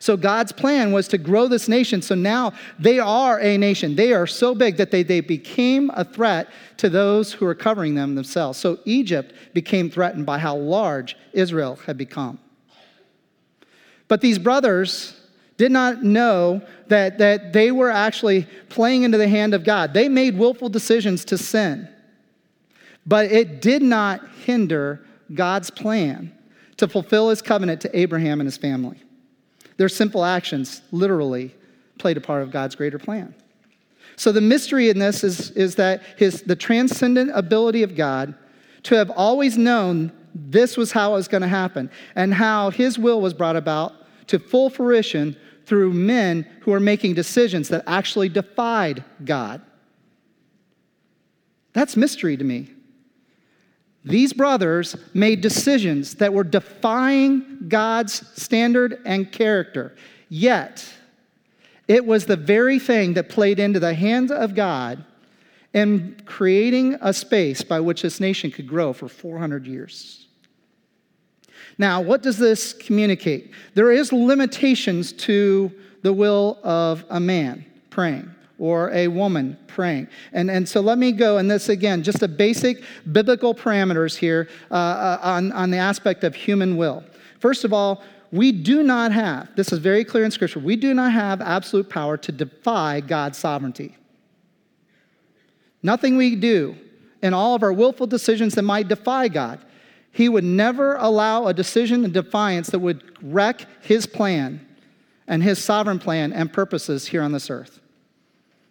So 0.00 0.16
God's 0.16 0.52
plan 0.52 0.92
was 0.92 1.08
to 1.08 1.18
grow 1.18 1.48
this 1.48 1.68
nation. 1.68 2.02
So 2.02 2.14
now 2.14 2.52
they 2.78 2.98
are 2.98 3.40
a 3.40 3.56
nation. 3.56 3.96
They 3.96 4.12
are 4.12 4.26
so 4.26 4.54
big 4.54 4.76
that 4.76 4.90
they, 4.90 5.02
they 5.02 5.20
became 5.20 5.90
a 5.94 6.04
threat 6.04 6.48
to 6.78 6.88
those 6.88 7.32
who 7.32 7.46
are 7.46 7.54
covering 7.54 7.94
them 7.94 8.14
themselves. 8.14 8.58
So 8.58 8.78
Egypt 8.84 9.34
became 9.54 9.90
threatened 9.90 10.26
by 10.26 10.38
how 10.38 10.56
large 10.56 11.16
Israel 11.32 11.76
had 11.86 11.96
become. 11.96 12.38
But 14.08 14.20
these 14.20 14.38
brothers 14.38 15.14
did 15.58 15.72
not 15.72 16.02
know 16.02 16.62
that, 16.86 17.18
that 17.18 17.52
they 17.52 17.70
were 17.70 17.90
actually 17.90 18.46
playing 18.68 19.02
into 19.02 19.18
the 19.18 19.28
hand 19.28 19.54
of 19.54 19.64
God. 19.64 19.92
They 19.92 20.08
made 20.08 20.38
willful 20.38 20.68
decisions 20.68 21.24
to 21.26 21.36
sin. 21.36 21.88
But 23.04 23.32
it 23.32 23.60
did 23.60 23.82
not 23.82 24.20
hinder 24.44 25.04
God's 25.34 25.70
plan 25.70 26.32
to 26.76 26.86
fulfill 26.88 27.28
his 27.28 27.42
covenant 27.42 27.80
to 27.82 27.98
Abraham 27.98 28.40
and 28.40 28.46
his 28.46 28.56
family. 28.56 29.02
Their 29.78 29.88
simple 29.88 30.24
actions 30.24 30.82
literally 30.92 31.54
played 31.98 32.16
a 32.16 32.20
part 32.20 32.42
of 32.42 32.50
God's 32.50 32.74
greater 32.74 32.98
plan. 32.98 33.34
So 34.16 34.32
the 34.32 34.40
mystery 34.40 34.90
in 34.90 34.98
this 34.98 35.24
is, 35.24 35.50
is 35.52 35.76
that 35.76 36.02
his, 36.16 36.42
the 36.42 36.56
transcendent 36.56 37.30
ability 37.34 37.82
of 37.82 37.94
God 37.94 38.34
to 38.84 38.96
have 38.96 39.10
always 39.10 39.56
known 39.56 40.12
this 40.34 40.76
was 40.76 40.92
how 40.92 41.12
it 41.12 41.14
was 41.14 41.28
going 41.28 41.42
to 41.42 41.48
happen 41.48 41.90
and 42.14 42.34
how 42.34 42.70
his 42.70 42.98
will 42.98 43.20
was 43.20 43.32
brought 43.32 43.56
about 43.56 43.92
to 44.26 44.38
full 44.38 44.70
fruition 44.70 45.36
through 45.66 45.92
men 45.92 46.46
who 46.62 46.72
are 46.72 46.80
making 46.80 47.14
decisions 47.14 47.68
that 47.68 47.84
actually 47.86 48.28
defied 48.28 49.04
God. 49.24 49.62
That's 51.72 51.96
mystery 51.96 52.36
to 52.36 52.44
me. 52.44 52.70
These 54.08 54.32
brothers 54.32 54.96
made 55.12 55.42
decisions 55.42 56.14
that 56.14 56.32
were 56.32 56.44
defying 56.44 57.66
God's 57.68 58.26
standard 58.40 59.02
and 59.04 59.30
character. 59.30 59.94
Yet, 60.30 60.88
it 61.86 62.06
was 62.06 62.24
the 62.24 62.36
very 62.36 62.78
thing 62.78 63.14
that 63.14 63.28
played 63.28 63.58
into 63.58 63.78
the 63.78 63.92
hands 63.92 64.30
of 64.30 64.54
God 64.54 65.04
in 65.74 66.16
creating 66.24 66.96
a 67.02 67.12
space 67.12 67.60
by 67.62 67.80
which 67.80 68.00
this 68.00 68.18
nation 68.18 68.50
could 68.50 68.66
grow 68.66 68.94
for 68.94 69.08
400 69.08 69.66
years. 69.66 70.26
Now, 71.76 72.00
what 72.00 72.22
does 72.22 72.38
this 72.38 72.72
communicate? 72.72 73.52
There 73.74 73.92
is 73.92 74.10
limitations 74.10 75.12
to 75.12 75.70
the 76.02 76.14
will 76.14 76.58
of 76.64 77.04
a 77.10 77.20
man 77.20 77.66
praying 77.90 78.34
or 78.58 78.90
a 78.90 79.08
woman 79.08 79.56
praying. 79.66 80.08
And, 80.32 80.50
and 80.50 80.68
so 80.68 80.80
let 80.80 80.98
me 80.98 81.12
go, 81.12 81.38
and 81.38 81.50
this 81.50 81.68
again, 81.68 82.02
just 82.02 82.22
a 82.22 82.28
basic 82.28 82.82
biblical 83.12 83.54
parameters 83.54 84.16
here 84.16 84.48
uh, 84.70 84.74
uh, 84.74 85.20
on, 85.22 85.52
on 85.52 85.70
the 85.70 85.76
aspect 85.76 86.24
of 86.24 86.34
human 86.34 86.76
will. 86.76 87.04
First 87.38 87.64
of 87.64 87.72
all, 87.72 88.02
we 88.30 88.52
do 88.52 88.82
not 88.82 89.12
have, 89.12 89.54
this 89.56 89.72
is 89.72 89.78
very 89.78 90.04
clear 90.04 90.24
in 90.24 90.30
Scripture, 90.30 90.60
we 90.60 90.76
do 90.76 90.92
not 90.92 91.12
have 91.12 91.40
absolute 91.40 91.88
power 91.88 92.16
to 92.18 92.32
defy 92.32 93.00
God's 93.00 93.38
sovereignty. 93.38 93.96
Nothing 95.82 96.16
we 96.16 96.34
do 96.36 96.76
in 97.22 97.32
all 97.32 97.54
of 97.54 97.62
our 97.62 97.72
willful 97.72 98.06
decisions 98.06 98.54
that 98.54 98.62
might 98.62 98.88
defy 98.88 99.28
God. 99.28 99.60
He 100.10 100.28
would 100.28 100.44
never 100.44 100.96
allow 100.96 101.46
a 101.46 101.54
decision 101.54 102.04
in 102.04 102.12
defiance 102.12 102.70
that 102.70 102.80
would 102.80 103.04
wreck 103.22 103.66
his 103.82 104.06
plan 104.06 104.66
and 105.28 105.42
his 105.42 105.62
sovereign 105.62 105.98
plan 105.98 106.32
and 106.32 106.52
purposes 106.52 107.06
here 107.06 107.22
on 107.22 107.32
this 107.32 107.50
earth. 107.50 107.80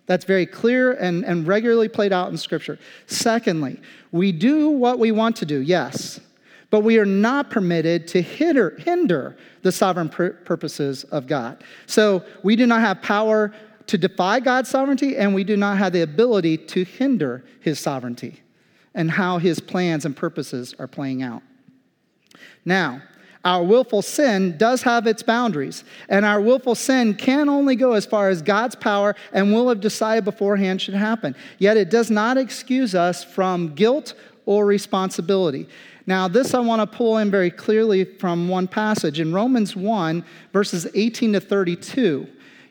That's 0.08 0.26
very 0.26 0.46
clear 0.46 0.93
and, 0.93 1.24
and 1.26 1.46
regularly 1.46 1.89
played 1.89 2.12
out 2.12 2.32
in 2.32 2.38
Scripture. 2.38 2.80
Secondly, 3.06 3.80
we 4.12 4.32
do 4.32 4.70
what 4.70 5.00
we 5.00 5.12
want 5.12 5.36
to 5.38 5.46
do, 5.46 5.60
yes, 5.60 6.20
but 6.70 6.80
we 6.80 6.98
are 6.98 7.06
not 7.06 7.52
permitted 7.52 8.08
to 8.10 8.22
hinder, 8.22 8.76
hinder 8.80 9.38
the 9.62 9.72
sovereign 9.72 10.10
pur- 10.10 10.32
purposes 10.32 11.04
of 11.06 11.28
God. 11.28 11.63
So 11.86 12.24
we 12.41 12.56
do 12.56 12.65
not 12.65 12.82
have 12.82 13.02
power 13.02 13.54
to 13.88 13.98
defy 13.98 14.39
God's 14.39 14.70
sovereignty, 14.70 15.17
and 15.17 15.36
we 15.36 15.43
do 15.43 15.56
not 15.58 15.78
have 15.78 15.93
the 15.93 16.02
ability 16.02 16.58
to 16.58 16.84
hinder 16.84 17.43
his 17.60 17.80
sovereignty 17.80 18.41
and 18.93 19.12
how 19.12 19.38
his 19.38 19.60
plans 19.60 20.06
and 20.06 20.15
purposes 20.15 20.74
are 20.80 20.88
playing 20.88 21.22
out. 21.22 21.43
Now, 22.65 23.02
our 23.48 23.64
willful 23.64 24.02
sin 24.02 24.58
does 24.58 24.82
have 24.82 25.08
its 25.08 25.24
boundaries, 25.24 25.86
and 26.10 26.26
our 26.26 26.42
willful 26.42 26.76
sin 26.76 27.14
can 27.14 27.48
only 27.48 27.78
go 27.78 27.94
as 27.94 28.06
far 28.06 28.28
as 28.28 28.42
God's 28.42 28.76
power 28.76 29.16
and 29.32 29.54
will 29.54 29.70
have 29.70 29.80
decided 29.80 30.26
beforehand 30.26 30.82
should 30.82 30.96
happen. 30.96 31.34
Yet 31.58 31.78
it 31.78 31.90
does 31.90 32.12
not 32.12 32.38
excuse 32.38 32.94
us 32.94 33.24
from 33.24 33.74
guilt 33.74 34.16
or 34.46 34.66
responsibility. 34.66 35.70
Now, 36.06 36.28
this 36.28 36.54
I 36.54 36.60
want 36.60 36.82
to 36.82 36.98
pull 36.98 37.20
in 37.20 37.32
very 37.32 37.50
clearly 37.50 38.04
from 38.04 38.50
one 38.50 38.68
passage 38.68 39.22
in 39.22 39.32
Romans 39.34 39.78
1, 39.78 40.26
verses 40.52 40.86
18 40.94 41.32
to 41.32 41.40
32. 41.40 42.28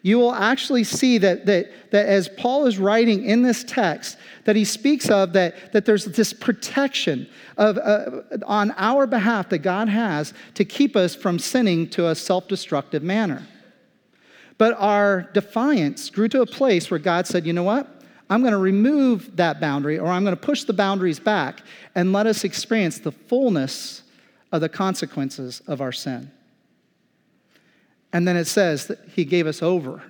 You 0.07 0.19
will 0.19 0.35
actually 0.35 0.85
see 0.85 1.19
that, 1.19 1.47
that, 1.47 1.91
that 1.91 2.07
as 2.07 2.29
Paul 2.29 2.67
is 2.67 2.79
writing 2.79 3.25
in 3.25 3.43
this 3.43 3.65
text, 3.65 4.17
that 4.45 4.55
he 4.55 4.65
speaks 4.65 5.11
of 5.11 5.33
that, 5.33 5.73
that 5.73 5.85
there's 5.85 6.05
this 6.05 6.33
protection 6.33 7.29
of, 7.57 7.77
uh, 7.77 8.23
on 8.47 8.73
our 8.77 9.09
behalf 9.09 9.49
that 9.49 9.59
God 9.59 9.89
has 9.89 10.33
to 10.55 10.65
keep 10.65 10.95
us 10.95 11.17
from 11.17 11.41
sinning 11.41 11.89
to 11.89 12.07
a 12.07 12.15
self 12.15 12.47
destructive 12.47 13.03
manner. 13.03 13.49
But 14.59 14.77
our 14.79 15.23
defiance 15.35 16.09
grew 16.09 16.29
to 16.29 16.41
a 16.41 16.47
place 16.47 16.89
where 16.89 17.01
God 17.01 17.27
said, 17.27 17.45
you 17.45 17.53
know 17.53 17.65
what? 17.65 17.89
I'm 18.31 18.43
going 18.43 18.53
to 18.53 18.59
remove 18.59 19.35
that 19.35 19.61
boundary 19.61 19.99
or 19.99 20.07
I'm 20.07 20.23
going 20.23 20.37
to 20.37 20.41
push 20.41 20.63
the 20.63 20.73
boundaries 20.73 21.19
back 21.19 21.63
and 21.97 22.13
let 22.13 22.29
us 22.29 22.45
experience 22.45 23.01
the 23.01 23.11
fullness 23.11 24.03
of 24.53 24.61
the 24.61 24.69
consequences 24.69 25.63
of 25.67 25.81
our 25.81 25.91
sin. 25.91 26.31
And 28.17 28.27
then 28.27 28.35
it 28.35 28.47
says 28.47 28.87
that 28.87 28.99
he 29.15 29.27
gave 29.27 29.47
us 29.47 29.63
over 29.63 30.03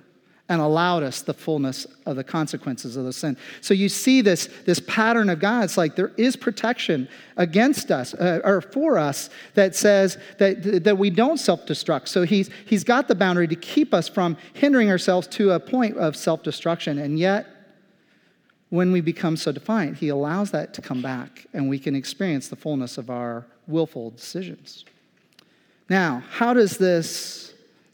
and 0.47 0.61
allowed 0.61 1.03
us 1.03 1.23
the 1.23 1.33
fullness 1.33 1.85
of 2.05 2.15
the 2.15 2.23
consequences 2.23 2.95
of 2.95 3.03
the 3.03 3.11
sin. 3.11 3.35
So 3.59 3.73
you 3.73 3.89
see 3.89 4.21
this, 4.21 4.47
this 4.65 4.79
pattern 4.79 5.29
of 5.29 5.41
God. 5.41 5.65
It's 5.65 5.75
like 5.75 5.97
there 5.97 6.13
is 6.15 6.37
protection 6.37 7.09
against 7.35 7.91
us 7.91 8.13
uh, 8.13 8.39
or 8.45 8.61
for 8.61 8.97
us 8.97 9.29
that 9.55 9.75
says 9.75 10.17
that, 10.37 10.85
that 10.85 10.97
we 10.97 11.09
don't 11.09 11.37
self 11.37 11.65
destruct. 11.65 12.07
So 12.07 12.23
he's, 12.23 12.49
he's 12.65 12.85
got 12.85 13.09
the 13.09 13.13
boundary 13.13 13.49
to 13.49 13.57
keep 13.57 13.93
us 13.93 14.07
from 14.07 14.37
hindering 14.53 14.89
ourselves 14.89 15.27
to 15.27 15.51
a 15.51 15.59
point 15.59 15.97
of 15.97 16.15
self 16.15 16.43
destruction. 16.43 16.99
And 16.99 17.19
yet, 17.19 17.45
when 18.69 18.93
we 18.93 19.01
become 19.01 19.35
so 19.35 19.51
defiant, 19.51 19.97
He 19.97 20.07
allows 20.07 20.51
that 20.51 20.73
to 20.75 20.81
come 20.81 21.01
back 21.01 21.45
and 21.51 21.67
we 21.67 21.77
can 21.77 21.93
experience 21.93 22.47
the 22.47 22.55
fullness 22.55 22.97
of 22.97 23.09
our 23.09 23.45
willful 23.67 24.11
decisions. 24.11 24.85
Now, 25.89 26.23
how 26.29 26.53
does 26.53 26.77
this 26.77 27.46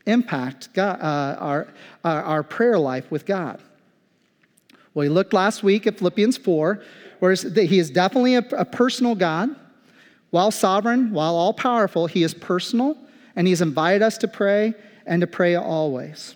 impact 0.05 0.73
God, 0.73 0.99
uh, 1.01 1.37
our, 1.39 1.67
our, 2.03 2.23
our, 2.23 2.43
prayer 2.43 2.77
life 2.77 3.09
with 3.11 3.25
God? 3.25 3.59
Well, 4.93 5.05
we 5.05 5.09
looked 5.09 5.33
last 5.33 5.63
week 5.63 5.87
at 5.87 5.97
Philippians 5.97 6.37
4, 6.37 6.81
where 7.19 7.33
He 7.33 7.79
is 7.79 7.89
definitely 7.89 8.35
a, 8.35 8.45
a 8.57 8.65
personal 8.65 9.15
God. 9.15 9.55
While 10.29 10.51
sovereign, 10.51 11.11
while 11.11 11.35
all 11.35 11.53
powerful, 11.53 12.07
He 12.07 12.23
is 12.23 12.33
personal 12.33 12.97
and 13.35 13.47
He's 13.47 13.61
invited 13.61 14.01
us 14.01 14.17
to 14.19 14.27
pray 14.27 14.73
and 15.05 15.21
to 15.21 15.27
pray 15.27 15.55
always. 15.55 16.35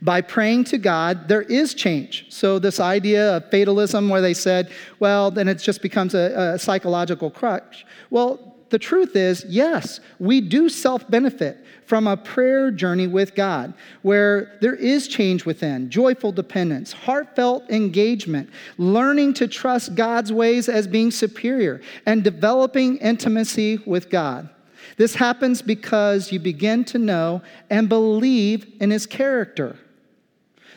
By 0.00 0.20
praying 0.20 0.64
to 0.64 0.78
God, 0.78 1.28
there 1.28 1.42
is 1.42 1.74
change. 1.74 2.26
So, 2.28 2.58
this 2.58 2.78
idea 2.78 3.36
of 3.36 3.50
fatalism, 3.50 4.08
where 4.08 4.20
they 4.20 4.34
said, 4.34 4.70
well, 4.98 5.30
then 5.30 5.48
it 5.48 5.56
just 5.56 5.82
becomes 5.82 6.14
a, 6.14 6.54
a 6.54 6.58
psychological 6.58 7.30
crutch. 7.30 7.84
Well, 8.10 8.56
the 8.70 8.78
truth 8.78 9.16
is, 9.16 9.44
yes, 9.48 10.00
we 10.18 10.40
do 10.40 10.68
self 10.68 11.08
benefit 11.10 11.61
from 11.92 12.06
a 12.06 12.16
prayer 12.16 12.70
journey 12.70 13.06
with 13.06 13.34
God 13.34 13.74
where 14.00 14.56
there 14.62 14.74
is 14.74 15.06
change 15.06 15.44
within, 15.44 15.90
joyful 15.90 16.32
dependence, 16.32 16.90
heartfelt 16.90 17.68
engagement, 17.68 18.48
learning 18.78 19.34
to 19.34 19.46
trust 19.46 19.94
God's 19.94 20.32
ways 20.32 20.70
as 20.70 20.86
being 20.86 21.10
superior, 21.10 21.82
and 22.06 22.24
developing 22.24 22.96
intimacy 22.96 23.76
with 23.84 24.08
God. 24.08 24.48
This 24.96 25.16
happens 25.16 25.60
because 25.60 26.32
you 26.32 26.40
begin 26.40 26.82
to 26.84 26.98
know 26.98 27.42
and 27.68 27.90
believe 27.90 28.72
in 28.80 28.90
his 28.90 29.04
character. 29.04 29.76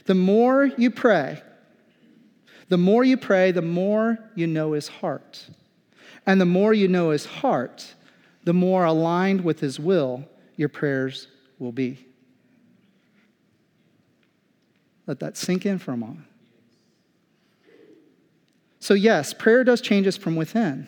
The 0.07 0.15
more 0.15 0.65
you 0.65 0.91
pray, 0.91 1.41
the 2.67 2.77
more 2.77 3.05
you 3.05 3.15
pray, 3.15 3.53
the 3.53 3.61
more 3.61 4.19
you 4.35 4.47
know 4.47 4.73
his 4.73 4.89
heart. 4.89 5.47
And 6.25 6.41
the 6.41 6.45
more 6.45 6.73
you 6.73 6.89
know 6.89 7.11
his 7.11 7.25
heart, 7.25 7.95
the 8.43 8.53
more 8.53 8.83
aligned 8.83 9.45
with 9.45 9.61
his 9.61 9.79
will 9.79 10.25
your 10.55 10.69
prayers 10.69 11.27
will 11.59 11.71
be. 11.71 12.05
Let 15.07 15.19
that 15.19 15.37
sink 15.37 15.65
in 15.65 15.77
for 15.77 15.91
a 15.91 15.97
moment. 15.97 16.25
So, 18.79 18.93
yes, 18.93 19.33
prayer 19.33 19.63
does 19.63 19.81
change 19.81 20.07
us 20.07 20.17
from 20.17 20.35
within. 20.35 20.87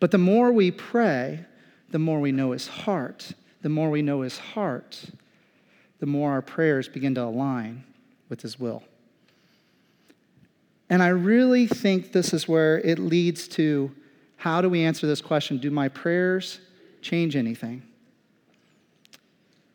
But 0.00 0.10
the 0.10 0.18
more 0.18 0.52
we 0.52 0.70
pray, 0.70 1.44
the 1.90 1.98
more 1.98 2.20
we 2.20 2.32
know 2.32 2.52
his 2.52 2.68
heart. 2.68 3.32
The 3.62 3.68
more 3.68 3.90
we 3.90 4.02
know 4.02 4.20
his 4.20 4.38
heart, 4.38 5.04
the 5.98 6.06
more 6.06 6.30
our 6.32 6.42
prayers 6.42 6.88
begin 6.88 7.14
to 7.16 7.24
align 7.24 7.84
with 8.28 8.42
his 8.42 8.58
will. 8.58 8.84
And 10.90 11.02
I 11.02 11.08
really 11.08 11.66
think 11.66 12.12
this 12.12 12.32
is 12.32 12.46
where 12.48 12.78
it 12.78 12.98
leads 12.98 13.48
to 13.48 13.90
how 14.36 14.60
do 14.60 14.68
we 14.68 14.84
answer 14.84 15.06
this 15.06 15.20
question? 15.20 15.58
Do 15.58 15.70
my 15.70 15.88
prayers 15.88 16.60
change 17.02 17.36
anything? 17.36 17.82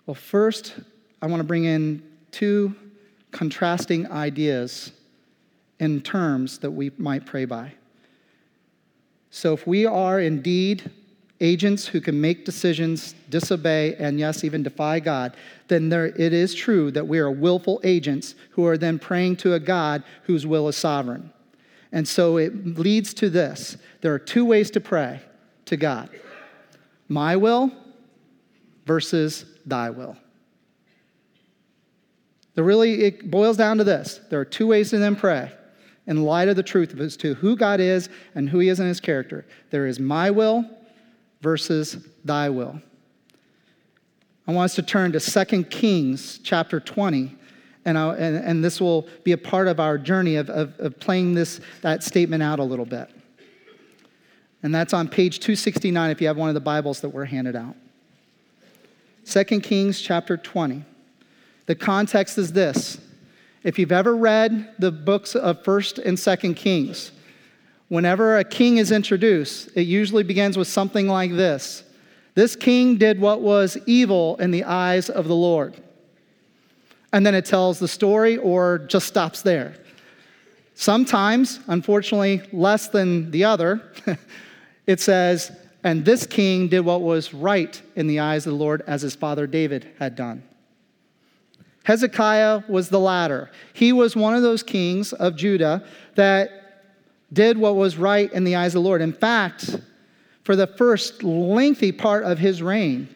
Well, 0.06 0.16
first, 0.16 0.76
I 1.22 1.28
want 1.28 1.40
to 1.40 1.46
bring 1.46 1.66
in 1.66 2.04
two 2.32 2.76
contrasting 3.32 4.12
ideas 4.12 4.92
in 5.80 6.02
terms 6.02 6.60
that 6.60 6.72
we 6.72 6.92
might 6.98 7.26
pray 7.26 7.46
by. 7.46 7.74
So, 9.32 9.54
if 9.54 9.66
we 9.66 9.86
are 9.86 10.20
indeed 10.20 10.92
agents 11.40 11.88
who 11.88 12.00
can 12.00 12.20
make 12.20 12.46
decisions, 12.46 13.16
disobey, 13.30 13.96
and 13.96 14.20
yes, 14.20 14.44
even 14.44 14.64
defy 14.64 15.00
God, 15.00 15.36
then 15.68 15.90
there, 15.90 16.08
it 16.08 16.34
is 16.34 16.54
true 16.54 16.92
that 16.92 17.08
we 17.08 17.20
are 17.20 17.32
willful 17.32 17.82
agents 17.84 18.36
who 18.52 18.66
are 18.66 18.78
then 18.78 19.00
praying 19.00 19.38
to 19.38 19.54
a 19.54 19.60
God 19.60 20.04
whose 20.24 20.46
will 20.46 20.68
is 20.68 20.78
sovereign. 20.78 21.32
And 21.92 22.08
so 22.08 22.38
it 22.38 22.78
leads 22.78 23.14
to 23.16 23.30
this 23.30 23.78
there 24.02 24.14
are 24.14 24.20
two 24.20 24.46
ways 24.46 24.70
to 24.72 24.80
pray 24.80 25.22
to 25.66 25.78
God 25.78 26.10
my 27.08 27.36
will 27.36 27.72
versus 28.86 29.46
thy 29.66 29.90
will. 29.90 30.18
The 32.56 32.64
really, 32.64 33.04
it 33.04 33.32
boils 33.32 33.58
down 33.58 33.78
to 33.78 33.84
this 33.84 34.20
there 34.30 34.40
are 34.40 34.46
two 34.46 34.68
ways 34.68 34.92
to 34.92 35.00
then 35.00 35.16
pray 35.16 35.52
in 36.06 36.24
light 36.24 36.50
of 36.50 36.56
the 36.56 36.64
truth 36.64 36.98
as 37.00 37.18
to 37.18 37.34
who 37.36 37.56
God 37.56 37.80
is 37.80 38.10
and 38.36 38.50
who 38.50 38.60
He 38.60 38.70
is 38.70 38.80
in 38.80 38.88
His 38.88 39.00
character. 39.00 39.46
There 39.70 39.88
is 39.88 40.00
my 40.00 40.32
will 40.32 40.66
versus 41.42 41.98
thy 42.24 42.50
will. 42.50 42.82
I 44.48 44.52
want 44.52 44.66
us 44.66 44.76
to 44.76 44.82
turn 44.82 45.14
to 45.14 45.20
2 45.20 45.64
Kings 45.66 46.40
chapter 46.44 46.80
20. 46.80 47.38
And, 47.86 47.98
and, 47.98 48.38
and, 48.38 48.64
this 48.64 48.80
will 48.80 49.10
be 49.26 49.34
a 49.34 49.38
part 49.38 49.68
of 49.68 49.78
our 49.78 49.98
journey 49.98 50.38
of, 50.38 50.50
of, 50.50 50.80
of 50.80 50.98
playing 51.02 51.34
this, 51.34 51.60
that 51.82 52.02
statement 52.02 52.42
out 52.42 52.60
a 52.60 52.64
little 52.64 52.86
bit. 52.86 53.10
And 54.64 54.74
that's 54.74 54.94
on 54.94 55.10
page 55.10 55.40
269 55.40 56.10
if 56.10 56.22
you 56.22 56.28
have 56.28 56.38
one 56.38 56.48
of 56.48 56.56
the 56.56 56.62
Bibles 56.62 57.02
that 57.02 57.10
were 57.10 57.26
handed 57.26 57.56
out. 57.56 57.76
2 59.26 59.44
Kings 59.60 60.02
chapter 60.02 60.38
20. 60.38 60.84
The 61.66 61.76
context 61.76 62.38
is 62.38 62.54
this. 62.54 63.00
If 63.64 63.78
you've 63.78 63.92
ever 63.92 64.16
read 64.16 64.74
the 64.80 64.92
books 64.92 65.36
of 65.36 65.64
1st 65.64 66.06
and 66.06 66.18
2nd 66.18 66.56
Kings, 66.56 67.12
whenever 67.88 68.38
a 68.38 68.44
king 68.44 68.78
is 68.78 68.92
introduced, 68.92 69.70
it 69.76 69.84
usually 69.84 70.24
begins 70.24 70.58
with 70.58 70.68
something 70.68 71.08
like 71.08 71.32
this 71.32 71.84
This 72.36 72.56
king 72.56 72.98
did 72.98 73.20
what 73.20 73.42
was 73.42 73.78
evil 73.86 74.38
in 74.38 74.52
the 74.52 74.64
eyes 74.64 75.10
of 75.10 75.28
the 75.28 75.36
Lord. 75.36 75.76
And 77.12 77.26
then 77.26 77.36
it 77.36 77.46
tells 77.46 77.80
the 77.80 77.88
story 77.88 78.38
or 78.38 78.80
just 78.80 79.08
stops 79.08 79.42
there. 79.44 79.76
Sometimes, 80.74 81.60
unfortunately, 81.68 82.42
less 82.52 82.88
than 82.88 83.30
the 83.30 83.44
other, 83.44 83.84
it 84.88 85.00
says, 85.00 85.52
and 85.84 86.06
this 86.06 86.26
king 86.26 86.68
did 86.70 86.82
what 86.82 87.02
was 87.02 87.34
right 87.34 87.82
in 87.96 88.08
the 88.08 88.20
eyes 88.20 88.46
of 88.46 88.54
the 88.54 88.60
Lord 88.60 88.84
as 88.88 89.02
his 89.02 89.16
father 89.16 89.48
David 89.48 89.88
had 90.00 90.16
done. 90.16 90.44
Hezekiah 91.84 92.64
was 92.70 92.90
the 92.90 93.00
latter. 93.00 93.52
He 93.74 93.92
was 93.92 94.16
one 94.16 94.34
of 94.36 94.42
those 94.42 94.64
kings 94.64 95.12
of 95.12 95.36
Judah 95.36 95.84
that 96.16 96.50
did 97.34 97.58
what 97.58 97.76
was 97.76 97.98
right 97.98 98.32
in 98.32 98.46
the 98.46 98.56
eyes 98.56 98.74
of 98.74 98.84
the 98.84 98.88
Lord. 98.88 99.02
In 99.02 99.12
fact, 99.12 99.78
for 100.44 100.56
the 100.56 100.68
first 100.68 101.24
lengthy 101.24 101.92
part 101.92 102.24
of 102.24 102.40
his 102.40 102.62
reign, 102.62 103.10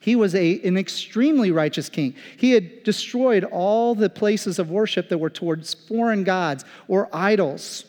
he 0.00 0.16
was 0.16 0.34
a, 0.34 0.60
an 0.62 0.76
extremely 0.76 1.52
righteous 1.52 1.88
king. 1.88 2.16
He 2.36 2.50
had 2.50 2.82
destroyed 2.82 3.44
all 3.44 3.94
the 3.94 4.10
places 4.10 4.58
of 4.58 4.68
worship 4.68 5.08
that 5.10 5.18
were 5.18 5.30
towards 5.30 5.74
foreign 5.74 6.24
gods 6.24 6.64
or 6.88 7.08
idols 7.12 7.84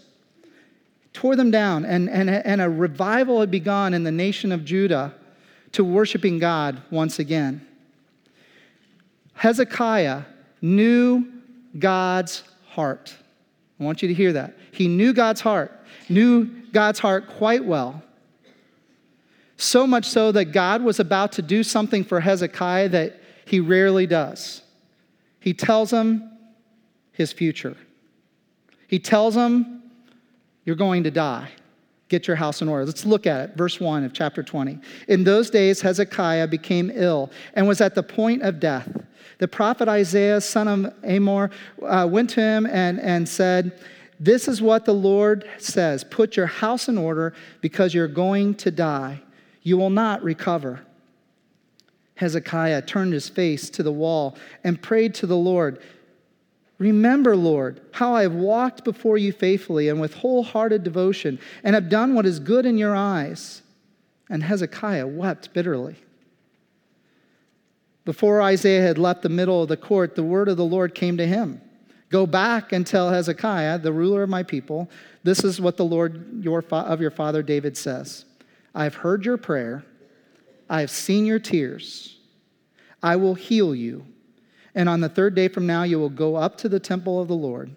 tore 1.13 1.35
them 1.35 1.51
down, 1.51 1.85
and, 1.85 2.09
and, 2.09 2.29
and 2.29 2.61
a 2.61 2.69
revival 2.69 3.39
had 3.39 3.51
begun 3.51 3.93
in 3.93 4.03
the 4.03 4.11
nation 4.11 4.51
of 4.51 4.65
Judah 4.65 5.13
to 5.71 5.83
worshiping 5.83 6.39
God 6.39 6.81
once 6.89 7.19
again. 7.19 7.65
Hezekiah 9.35 10.23
knew 10.61 11.25
God's 11.77 12.43
heart. 12.69 13.15
I 13.79 13.83
want 13.83 14.01
you 14.01 14.07
to 14.07 14.13
hear 14.13 14.33
that. 14.33 14.57
He 14.71 14.87
knew 14.87 15.13
God's 15.13 15.41
heart, 15.41 15.71
knew 16.09 16.45
God's 16.71 16.99
heart 16.99 17.27
quite 17.27 17.63
well. 17.63 18.01
So 19.57 19.85
much 19.85 20.05
so 20.05 20.31
that 20.31 20.45
God 20.45 20.81
was 20.81 20.99
about 20.99 21.33
to 21.33 21.41
do 21.41 21.63
something 21.63 22.03
for 22.03 22.19
Hezekiah 22.19 22.89
that 22.89 23.21
he 23.45 23.59
rarely 23.59 24.07
does. 24.07 24.61
He 25.39 25.53
tells 25.53 25.91
him 25.91 26.31
his 27.11 27.31
future. 27.31 27.77
He 28.87 28.99
tells 28.99 29.35
him 29.35 29.82
you're 30.65 30.75
going 30.75 31.03
to 31.03 31.11
die. 31.11 31.49
Get 32.09 32.27
your 32.27 32.35
house 32.35 32.61
in 32.61 32.69
order. 32.69 32.85
Let's 32.85 33.05
look 33.05 33.25
at 33.25 33.49
it. 33.49 33.55
Verse 33.55 33.79
1 33.79 34.03
of 34.03 34.13
chapter 34.13 34.43
20. 34.43 34.77
In 35.07 35.23
those 35.23 35.49
days, 35.49 35.81
Hezekiah 35.81 36.47
became 36.47 36.91
ill 36.93 37.31
and 37.55 37.67
was 37.67 37.81
at 37.81 37.95
the 37.95 38.03
point 38.03 38.43
of 38.43 38.59
death. 38.59 38.87
The 39.39 39.47
prophet 39.47 39.87
Isaiah, 39.87 40.39
son 40.39 40.67
of 40.67 40.93
Amoz, 41.03 41.49
uh, 41.81 42.07
went 42.09 42.29
to 42.31 42.41
him 42.41 42.65
and, 42.65 42.99
and 42.99 43.27
said, 43.27 43.79
This 44.19 44.47
is 44.47 44.61
what 44.61 44.85
the 44.85 44.93
Lord 44.93 45.49
says 45.57 46.03
Put 46.03 46.37
your 46.37 46.45
house 46.45 46.87
in 46.87 46.97
order 46.97 47.33
because 47.61 47.93
you're 47.93 48.07
going 48.07 48.55
to 48.55 48.71
die. 48.71 49.21
You 49.63 49.77
will 49.77 49.89
not 49.89 50.23
recover. 50.23 50.85
Hezekiah 52.15 52.83
turned 52.83 53.13
his 53.13 53.27
face 53.27 53.69
to 53.71 53.83
the 53.83 53.91
wall 53.91 54.37
and 54.63 54.81
prayed 54.81 55.15
to 55.15 55.25
the 55.25 55.35
Lord. 55.35 55.81
Remember, 56.83 57.33
Lord, 57.33 57.79
how 57.93 58.13
I 58.13 58.23
have 58.23 58.33
walked 58.33 58.83
before 58.83 59.17
you 59.17 59.31
faithfully 59.31 59.87
and 59.87 60.01
with 60.01 60.15
wholehearted 60.15 60.83
devotion, 60.83 61.39
and 61.63 61.75
have 61.75 61.87
done 61.87 62.13
what 62.13 62.25
is 62.25 62.41
good 62.41 62.65
in 62.65 62.77
your 62.77 62.93
eyes. 62.93 63.61
And 64.29 64.43
Hezekiah 64.43 65.07
wept 65.07 65.53
bitterly. 65.53 65.95
Before 68.03 68.41
Isaiah 68.41 68.81
had 68.81 68.97
left 68.97 69.21
the 69.21 69.29
middle 69.29 69.61
of 69.61 69.69
the 69.69 69.77
court, 69.77 70.15
the 70.15 70.25
word 70.25 70.49
of 70.49 70.57
the 70.57 70.65
Lord 70.65 70.93
came 70.93 71.15
to 71.15 71.25
him. 71.25 71.61
Go 72.09 72.27
back 72.27 72.73
and 72.73 72.85
tell 72.85 73.11
Hezekiah, 73.11 73.79
the 73.79 73.93
ruler 73.93 74.23
of 74.23 74.29
my 74.29 74.43
people, 74.43 74.89
this 75.23 75.45
is 75.45 75.61
what 75.61 75.77
the 75.77 75.85
Lord 75.85 76.43
your 76.43 76.61
fa- 76.61 76.85
of 76.85 76.99
your 76.99 77.11
father 77.11 77.41
David 77.41 77.77
says. 77.77 78.25
I 78.75 78.83
have 78.83 78.95
heard 78.95 79.23
your 79.23 79.37
prayer, 79.37 79.85
I 80.69 80.81
have 80.81 80.91
seen 80.91 81.25
your 81.25 81.39
tears, 81.39 82.17
I 83.01 83.15
will 83.15 83.35
heal 83.35 83.73
you 83.73 84.05
and 84.75 84.89
on 84.89 85.01
the 85.01 85.09
third 85.09 85.35
day 85.35 85.47
from 85.47 85.67
now, 85.67 85.83
you 85.83 85.99
will 85.99 86.09
go 86.09 86.35
up 86.35 86.57
to 86.59 86.69
the 86.69 86.79
temple 86.79 87.21
of 87.21 87.27
the 87.27 87.35
Lord. 87.35 87.75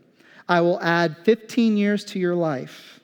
I 0.48 0.60
will 0.60 0.80
add 0.80 1.16
15 1.24 1.76
years 1.76 2.04
to 2.06 2.18
your 2.18 2.34
life, 2.34 3.00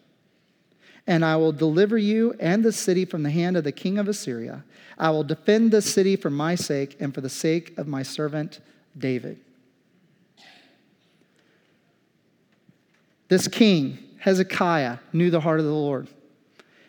and 1.06 1.24
I 1.24 1.36
will 1.36 1.52
deliver 1.52 1.98
you 1.98 2.34
and 2.40 2.64
the 2.64 2.72
city 2.72 3.04
from 3.04 3.22
the 3.22 3.30
hand 3.30 3.56
of 3.56 3.64
the 3.64 3.72
king 3.72 3.98
of 3.98 4.08
Assyria. 4.08 4.64
I 4.98 5.10
will 5.10 5.24
defend 5.24 5.70
the 5.70 5.82
city 5.82 6.16
for 6.16 6.30
my 6.30 6.54
sake 6.54 6.96
and 7.00 7.14
for 7.14 7.20
the 7.20 7.28
sake 7.28 7.76
of 7.76 7.88
my 7.88 8.02
servant 8.02 8.60
David. 8.96 9.38
This 13.28 13.48
king, 13.48 13.98
Hezekiah, 14.18 14.98
knew 15.12 15.30
the 15.30 15.40
heart 15.40 15.58
of 15.58 15.66
the 15.66 15.72
Lord. 15.72 16.06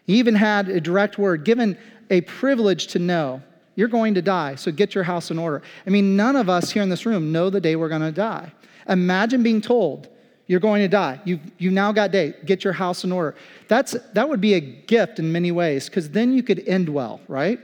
He 0.05 0.19
even 0.19 0.35
had 0.35 0.69
a 0.69 0.81
direct 0.81 1.17
word, 1.17 1.45
given 1.45 1.77
a 2.09 2.21
privilege 2.21 2.87
to 2.87 2.99
know 2.99 3.41
you're 3.75 3.87
going 3.87 4.13
to 4.13 4.21
die, 4.21 4.55
so 4.55 4.71
get 4.71 4.93
your 4.93 5.03
house 5.03 5.31
in 5.31 5.39
order. 5.39 5.61
I 5.85 5.89
mean, 5.89 6.15
none 6.15 6.35
of 6.35 6.49
us 6.49 6.71
here 6.71 6.83
in 6.83 6.89
this 6.89 7.05
room 7.05 7.31
know 7.31 7.49
the 7.49 7.61
day 7.61 7.75
we're 7.75 7.89
going 7.89 8.01
to 8.01 8.11
die. 8.11 8.51
Imagine 8.87 9.41
being 9.43 9.61
told 9.61 10.09
you're 10.45 10.59
going 10.59 10.81
to 10.81 10.87
die. 10.87 11.19
You've, 11.23 11.39
you've 11.57 11.73
now 11.73 11.91
got 11.91 12.11
day. 12.11 12.33
Get 12.45 12.63
your 12.63 12.73
house 12.73 13.03
in 13.03 13.11
order. 13.11 13.35
That's, 13.67 13.95
that 14.13 14.27
would 14.27 14.41
be 14.41 14.53
a 14.55 14.59
gift 14.59 15.17
in 15.17 15.31
many 15.31 15.51
ways 15.51 15.87
because 15.87 16.09
then 16.09 16.33
you 16.33 16.43
could 16.43 16.67
end 16.67 16.89
well, 16.89 17.21
right? 17.27 17.59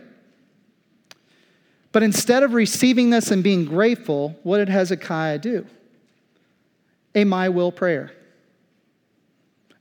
But 1.91 2.03
instead 2.03 2.43
of 2.43 2.53
receiving 2.53 3.09
this 3.09 3.31
and 3.31 3.43
being 3.43 3.65
grateful, 3.65 4.37
what 4.43 4.59
did 4.59 4.69
Hezekiah 4.69 5.39
do? 5.39 5.65
A 7.15 7.23
my 7.23 7.49
will 7.49 7.71
prayer. 7.71 8.11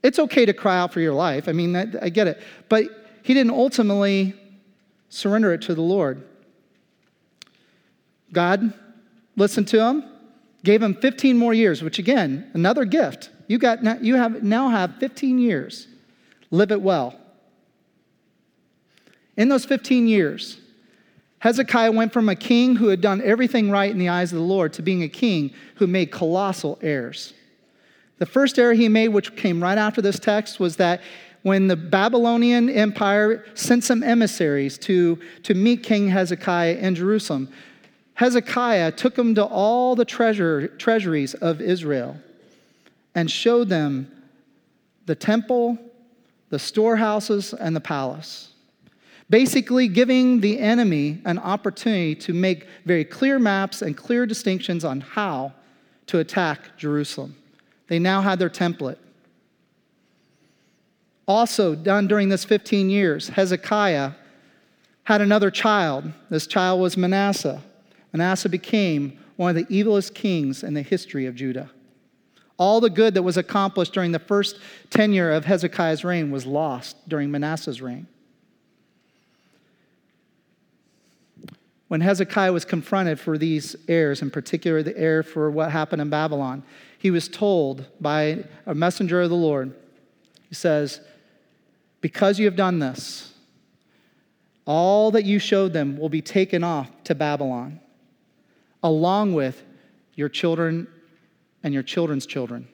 It's 0.02 0.18
okay 0.18 0.46
to 0.46 0.52
cry 0.52 0.78
out 0.78 0.92
for 0.92 1.00
your 1.00 1.12
life. 1.12 1.48
I 1.48 1.52
mean, 1.52 1.76
I 1.76 2.08
get 2.08 2.26
it. 2.26 2.42
But 2.68 2.84
he 3.22 3.34
didn't 3.34 3.52
ultimately 3.52 4.34
Surrender 5.08 5.52
it 5.52 5.62
to 5.62 5.74
the 5.74 5.82
Lord. 5.82 6.22
God 8.32 8.72
listened 9.36 9.68
to 9.68 9.82
him, 9.82 10.04
gave 10.64 10.82
him 10.82 10.94
15 10.94 11.36
more 11.36 11.54
years, 11.54 11.82
which 11.82 11.98
again, 11.98 12.50
another 12.54 12.84
gift. 12.84 13.30
You, 13.46 13.58
got, 13.58 14.04
you 14.04 14.16
have, 14.16 14.42
now 14.42 14.68
have 14.68 14.96
15 14.96 15.38
years. 15.38 15.86
Live 16.50 16.70
it 16.70 16.82
well. 16.82 17.18
In 19.36 19.48
those 19.48 19.64
15 19.64 20.08
years, 20.08 20.58
Hezekiah 21.38 21.92
went 21.92 22.12
from 22.12 22.28
a 22.28 22.34
king 22.34 22.76
who 22.76 22.88
had 22.88 23.00
done 23.00 23.22
everything 23.22 23.70
right 23.70 23.90
in 23.90 23.98
the 23.98 24.08
eyes 24.08 24.32
of 24.32 24.38
the 24.38 24.44
Lord 24.44 24.72
to 24.74 24.82
being 24.82 25.04
a 25.04 25.08
king 25.08 25.52
who 25.76 25.86
made 25.86 26.10
colossal 26.10 26.78
errors. 26.82 27.32
The 28.18 28.26
first 28.26 28.58
error 28.58 28.74
he 28.74 28.88
made, 28.88 29.08
which 29.08 29.36
came 29.36 29.62
right 29.62 29.78
after 29.78 30.02
this 30.02 30.18
text, 30.18 30.58
was 30.58 30.76
that 30.76 31.00
when 31.48 31.66
the 31.66 31.76
Babylonian 31.76 32.68
Empire 32.68 33.44
sent 33.54 33.82
some 33.82 34.02
emissaries 34.02 34.78
to, 34.78 35.18
to 35.42 35.54
meet 35.54 35.82
King 35.82 36.08
Hezekiah 36.08 36.76
in 36.76 36.94
Jerusalem, 36.94 37.48
Hezekiah 38.14 38.92
took 38.92 39.14
them 39.14 39.34
to 39.34 39.44
all 39.44 39.96
the 39.96 40.04
treasure, 40.04 40.68
treasuries 40.68 41.34
of 41.34 41.60
Israel 41.60 42.16
and 43.14 43.30
showed 43.30 43.68
them 43.68 44.10
the 45.06 45.14
temple, 45.14 45.78
the 46.50 46.58
storehouses, 46.58 47.54
and 47.54 47.74
the 47.74 47.80
palace. 47.80 48.52
Basically, 49.30 49.88
giving 49.88 50.40
the 50.40 50.58
enemy 50.58 51.20
an 51.24 51.38
opportunity 51.38 52.14
to 52.16 52.34
make 52.34 52.66
very 52.84 53.04
clear 53.04 53.38
maps 53.38 53.82
and 53.82 53.96
clear 53.96 54.26
distinctions 54.26 54.84
on 54.84 55.00
how 55.00 55.52
to 56.08 56.18
attack 56.18 56.76
Jerusalem. 56.76 57.34
They 57.88 57.98
now 57.98 58.20
had 58.20 58.38
their 58.38 58.50
template. 58.50 58.98
Also, 61.28 61.74
done 61.74 62.08
during 62.08 62.30
this 62.30 62.44
15 62.44 62.88
years, 62.88 63.28
Hezekiah 63.28 64.12
had 65.04 65.20
another 65.20 65.50
child. 65.50 66.10
This 66.30 66.46
child 66.46 66.80
was 66.80 66.96
Manasseh. 66.96 67.62
Manasseh 68.14 68.48
became 68.48 69.18
one 69.36 69.54
of 69.54 69.56
the 69.56 69.82
evilest 69.82 70.14
kings 70.14 70.64
in 70.64 70.72
the 70.72 70.80
history 70.80 71.26
of 71.26 71.34
Judah. 71.34 71.70
All 72.56 72.80
the 72.80 72.90
good 72.90 73.12
that 73.14 73.22
was 73.22 73.36
accomplished 73.36 73.92
during 73.92 74.10
the 74.10 74.18
first 74.18 74.58
tenure 74.88 75.30
of 75.30 75.44
Hezekiah's 75.44 76.02
reign 76.02 76.30
was 76.30 76.46
lost 76.46 76.96
during 77.06 77.30
Manasseh's 77.30 77.82
reign. 77.82 78.06
When 81.88 82.00
Hezekiah 82.00 82.52
was 82.52 82.64
confronted 82.64 83.20
for 83.20 83.38
these 83.38 83.76
errors, 83.86 84.22
in 84.22 84.30
particular 84.30 84.82
the 84.82 84.96
error 84.98 85.22
for 85.22 85.50
what 85.50 85.70
happened 85.70 86.02
in 86.02 86.10
Babylon, 86.10 86.62
he 86.98 87.10
was 87.10 87.28
told 87.28 87.84
by 88.00 88.44
a 88.66 88.74
messenger 88.74 89.20
of 89.20 89.30
the 89.30 89.36
Lord, 89.36 89.74
he 90.48 90.54
says, 90.54 91.00
because 92.00 92.38
you 92.38 92.44
have 92.46 92.56
done 92.56 92.78
this, 92.78 93.32
all 94.64 95.10
that 95.12 95.24
you 95.24 95.38
showed 95.38 95.72
them 95.72 95.96
will 95.96 96.08
be 96.08 96.20
taken 96.20 96.62
off 96.62 96.90
to 97.04 97.14
Babylon, 97.14 97.80
along 98.82 99.34
with 99.34 99.62
your 100.14 100.28
children 100.28 100.86
and 101.62 101.72
your 101.72 101.82
children's 101.82 102.26
children. 102.26 102.68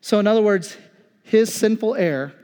So, 0.00 0.18
in 0.18 0.26
other 0.26 0.42
words, 0.42 0.76
his 1.22 1.52
sinful 1.52 1.94
heir 1.94 2.34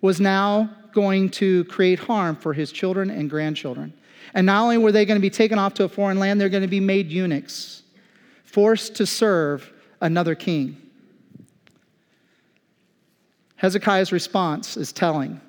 was 0.00 0.20
now 0.20 0.70
going 0.92 1.30
to 1.30 1.64
create 1.64 1.98
harm 1.98 2.36
for 2.36 2.52
his 2.52 2.72
children 2.72 3.10
and 3.10 3.28
grandchildren. 3.30 3.92
And 4.34 4.46
not 4.46 4.62
only 4.62 4.78
were 4.78 4.92
they 4.92 5.04
going 5.04 5.18
to 5.18 5.22
be 5.22 5.30
taken 5.30 5.58
off 5.58 5.74
to 5.74 5.84
a 5.84 5.88
foreign 5.88 6.18
land, 6.18 6.40
they're 6.40 6.48
going 6.48 6.62
to 6.62 6.68
be 6.68 6.80
made 6.80 7.10
eunuchs, 7.10 7.82
forced 8.44 8.94
to 8.96 9.06
serve 9.06 9.72
another 10.00 10.34
king. 10.34 10.81
Hezekiah's 13.62 14.10
response 14.10 14.76
is 14.76 14.92
telling 14.92 15.40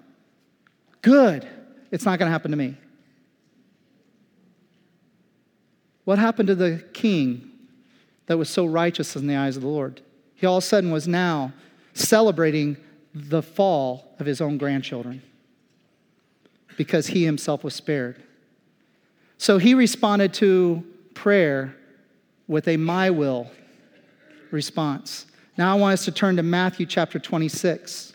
Good, 1.01 1.47
it's 1.91 2.05
not 2.05 2.19
going 2.19 2.27
to 2.27 2.31
happen 2.31 2.51
to 2.51 2.57
me. 2.57 2.77
What 6.05 6.19
happened 6.19 6.47
to 6.47 6.55
the 6.55 6.85
king 6.93 7.51
that 8.27 8.37
was 8.37 8.49
so 8.49 8.65
righteous 8.65 9.15
in 9.15 9.25
the 9.25 9.35
eyes 9.35 9.55
of 9.57 9.63
the 9.63 9.67
Lord? 9.67 10.01
He 10.35 10.45
all 10.45 10.57
of 10.57 10.63
a 10.63 10.67
sudden 10.67 10.91
was 10.91 11.07
now 11.07 11.53
celebrating 11.93 12.77
the 13.15 13.41
fall 13.41 14.15
of 14.19 14.27
his 14.27 14.41
own 14.41 14.57
grandchildren 14.57 15.23
because 16.77 17.07
he 17.07 17.25
himself 17.25 17.63
was 17.63 17.73
spared. 17.73 18.21
So 19.39 19.57
he 19.57 19.73
responded 19.73 20.35
to 20.35 20.85
prayer 21.15 21.75
with 22.47 22.67
a 22.67 22.77
my 22.77 23.09
will 23.09 23.49
response. 24.51 25.25
Now 25.55 25.71
I 25.71 25.79
want 25.79 25.93
us 25.93 26.05
to 26.05 26.11
turn 26.11 26.37
to 26.37 26.43
Matthew 26.43 26.87
chapter 26.87 27.19
26. 27.19 28.13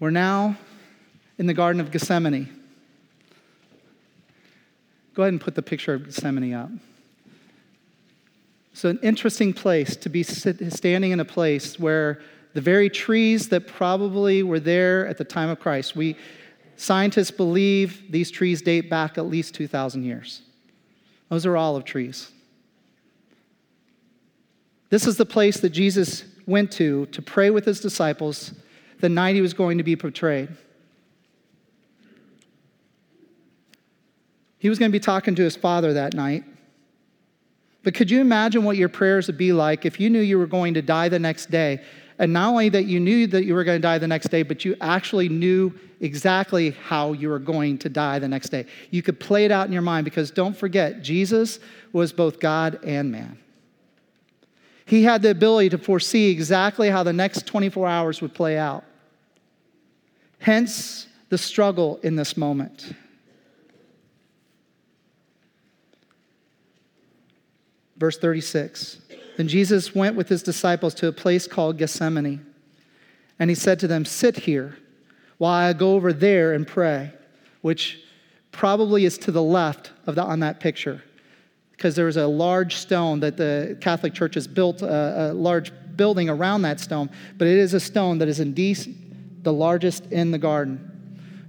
We're 0.00 0.10
now 0.10 0.56
in 1.38 1.46
the 1.46 1.54
Garden 1.54 1.80
of 1.80 1.92
Gethsemane. 1.92 2.48
Go 5.14 5.22
ahead 5.22 5.32
and 5.32 5.40
put 5.40 5.54
the 5.54 5.62
picture 5.62 5.94
of 5.94 6.06
Gethsemane 6.06 6.52
up. 6.54 6.70
So, 8.72 8.88
an 8.88 8.98
interesting 9.00 9.52
place 9.52 9.94
to 9.94 10.08
be 10.08 10.24
standing 10.24 11.12
in 11.12 11.20
a 11.20 11.24
place 11.24 11.78
where 11.78 12.20
the 12.54 12.60
very 12.60 12.90
trees 12.90 13.48
that 13.50 13.68
probably 13.68 14.42
were 14.42 14.58
there 14.58 15.06
at 15.06 15.18
the 15.18 15.24
time 15.24 15.48
of 15.48 15.60
Christ, 15.60 15.94
we 15.94 16.16
scientists 16.76 17.30
believe 17.30 18.10
these 18.10 18.30
trees 18.30 18.62
date 18.62 18.90
back 18.90 19.18
at 19.18 19.26
least 19.26 19.54
2,000 19.54 20.02
years. 20.02 20.42
Those 21.28 21.46
are 21.46 21.56
olive 21.56 21.84
trees. 21.84 22.30
This 24.90 25.06
is 25.06 25.16
the 25.16 25.26
place 25.26 25.60
that 25.60 25.70
Jesus 25.70 26.24
went 26.46 26.70
to 26.72 27.06
to 27.06 27.22
pray 27.22 27.50
with 27.50 27.64
his 27.64 27.80
disciples 27.80 28.52
the 29.00 29.08
night 29.08 29.34
he 29.34 29.40
was 29.40 29.54
going 29.54 29.78
to 29.78 29.84
be 29.84 29.96
portrayed. 29.96 30.48
He 34.58 34.68
was 34.68 34.78
going 34.78 34.90
to 34.90 34.96
be 34.96 35.00
talking 35.00 35.34
to 35.34 35.42
his 35.42 35.56
father 35.56 35.92
that 35.94 36.14
night. 36.14 36.44
But 37.82 37.94
could 37.94 38.10
you 38.10 38.20
imagine 38.20 38.64
what 38.64 38.78
your 38.78 38.88
prayers 38.88 39.26
would 39.26 39.36
be 39.36 39.52
like 39.52 39.84
if 39.84 40.00
you 40.00 40.08
knew 40.08 40.20
you 40.20 40.38
were 40.38 40.46
going 40.46 40.74
to 40.74 40.82
die 40.82 41.10
the 41.10 41.18
next 41.18 41.50
day? 41.50 41.82
And 42.18 42.32
not 42.32 42.50
only 42.50 42.68
that 42.68 42.84
you 42.84 43.00
knew 43.00 43.26
that 43.28 43.44
you 43.44 43.54
were 43.54 43.64
going 43.64 43.78
to 43.78 43.82
die 43.82 43.98
the 43.98 44.06
next 44.06 44.28
day, 44.28 44.42
but 44.42 44.64
you 44.64 44.76
actually 44.80 45.28
knew 45.28 45.74
exactly 46.00 46.70
how 46.70 47.12
you 47.12 47.28
were 47.28 47.38
going 47.38 47.78
to 47.78 47.88
die 47.88 48.18
the 48.18 48.28
next 48.28 48.50
day. 48.50 48.66
You 48.90 49.02
could 49.02 49.18
play 49.18 49.44
it 49.44 49.50
out 49.50 49.66
in 49.66 49.72
your 49.72 49.82
mind 49.82 50.04
because 50.04 50.30
don't 50.30 50.56
forget, 50.56 51.02
Jesus 51.02 51.58
was 51.92 52.12
both 52.12 52.38
God 52.38 52.78
and 52.84 53.10
man. 53.10 53.38
He 54.86 55.02
had 55.02 55.22
the 55.22 55.30
ability 55.30 55.70
to 55.70 55.78
foresee 55.78 56.30
exactly 56.30 56.90
how 56.90 57.02
the 57.02 57.12
next 57.12 57.46
24 57.46 57.88
hours 57.88 58.20
would 58.20 58.34
play 58.34 58.58
out. 58.58 58.84
Hence 60.38 61.06
the 61.30 61.38
struggle 61.38 61.98
in 62.02 62.16
this 62.16 62.36
moment. 62.36 62.94
Verse 67.96 68.18
36 68.18 68.98
Then 69.36 69.48
Jesus 69.48 69.94
went 69.94 70.16
with 70.16 70.28
his 70.28 70.42
disciples 70.42 70.94
to 70.94 71.08
a 71.08 71.12
place 71.12 71.46
called 71.46 71.78
Gethsemane. 71.78 72.44
And 73.38 73.50
he 73.50 73.56
said 73.56 73.80
to 73.80 73.88
them, 73.88 74.04
Sit 74.04 74.36
here 74.36 74.76
while 75.38 75.52
I 75.52 75.72
go 75.72 75.94
over 75.94 76.12
there 76.12 76.52
and 76.52 76.66
pray, 76.66 77.12
which 77.60 78.00
probably 78.52 79.04
is 79.04 79.18
to 79.18 79.32
the 79.32 79.42
left 79.42 79.92
of 80.06 80.14
the, 80.14 80.22
on 80.22 80.40
that 80.40 80.60
picture. 80.60 81.02
Because 81.72 81.96
there 81.96 82.06
was 82.06 82.16
a 82.16 82.26
large 82.26 82.76
stone 82.76 83.20
that 83.20 83.36
the 83.36 83.76
Catholic 83.80 84.14
Church 84.14 84.34
has 84.34 84.46
built, 84.46 84.82
a, 84.82 85.32
a 85.32 85.34
large 85.34 85.72
building 85.96 86.28
around 86.28 86.62
that 86.62 86.78
stone, 86.78 87.10
but 87.36 87.48
it 87.48 87.58
is 87.58 87.74
a 87.74 87.80
stone 87.80 88.18
that 88.18 88.28
is 88.28 88.38
indeed 88.38 89.42
the 89.42 89.52
largest 89.52 90.06
in 90.12 90.30
the 90.30 90.38
garden. 90.38 90.93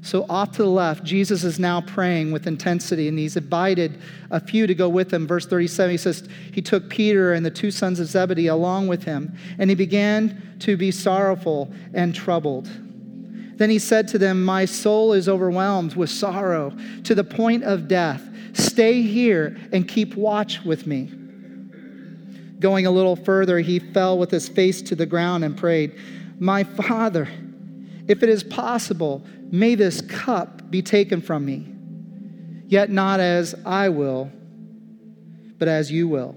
So, 0.05 0.27
off 0.29 0.51
to 0.51 0.61
the 0.61 0.69
left, 0.69 1.03
Jesus 1.03 1.43
is 1.43 1.57
now 1.57 1.81
praying 1.81 2.31
with 2.31 2.45
intensity, 2.45 3.07
and 3.07 3.17
he's 3.17 3.37
invited 3.37 3.99
a 4.29 4.39
few 4.39 4.67
to 4.67 4.75
go 4.75 4.87
with 4.87 5.11
him. 5.11 5.25
Verse 5.25 5.47
37, 5.47 5.89
he 5.89 5.97
says, 5.97 6.29
He 6.51 6.61
took 6.61 6.91
Peter 6.91 7.33
and 7.33 7.43
the 7.43 7.49
two 7.49 7.71
sons 7.71 7.99
of 7.99 8.05
Zebedee 8.05 8.45
along 8.45 8.87
with 8.87 9.03
him, 9.03 9.35
and 9.57 9.67
he 9.67 9.75
began 9.75 10.55
to 10.59 10.77
be 10.77 10.91
sorrowful 10.91 11.73
and 11.95 12.13
troubled. 12.13 12.69
Then 13.55 13.71
he 13.71 13.79
said 13.79 14.07
to 14.09 14.19
them, 14.19 14.45
My 14.45 14.65
soul 14.65 15.11
is 15.11 15.27
overwhelmed 15.27 15.95
with 15.95 16.11
sorrow 16.11 16.77
to 17.03 17.15
the 17.15 17.23
point 17.23 17.63
of 17.63 17.87
death. 17.87 18.21
Stay 18.53 19.01
here 19.01 19.57
and 19.73 19.87
keep 19.87 20.15
watch 20.15 20.63
with 20.63 20.85
me. 20.85 21.11
Going 22.59 22.85
a 22.85 22.91
little 22.91 23.15
further, 23.15 23.57
he 23.57 23.79
fell 23.79 24.19
with 24.19 24.29
his 24.29 24.47
face 24.47 24.83
to 24.83 24.95
the 24.95 25.07
ground 25.07 25.43
and 25.43 25.57
prayed, 25.57 25.97
My 26.37 26.63
Father, 26.63 27.27
if 28.07 28.21
it 28.21 28.29
is 28.29 28.43
possible, 28.43 29.25
May 29.51 29.75
this 29.75 30.01
cup 30.01 30.69
be 30.69 30.81
taken 30.81 31.21
from 31.21 31.45
me, 31.45 31.73
yet 32.67 32.89
not 32.89 33.19
as 33.19 33.55
I 33.65 33.89
will, 33.89 34.31
but 35.57 35.67
as 35.67 35.91
you 35.91 36.07
will. 36.07 36.35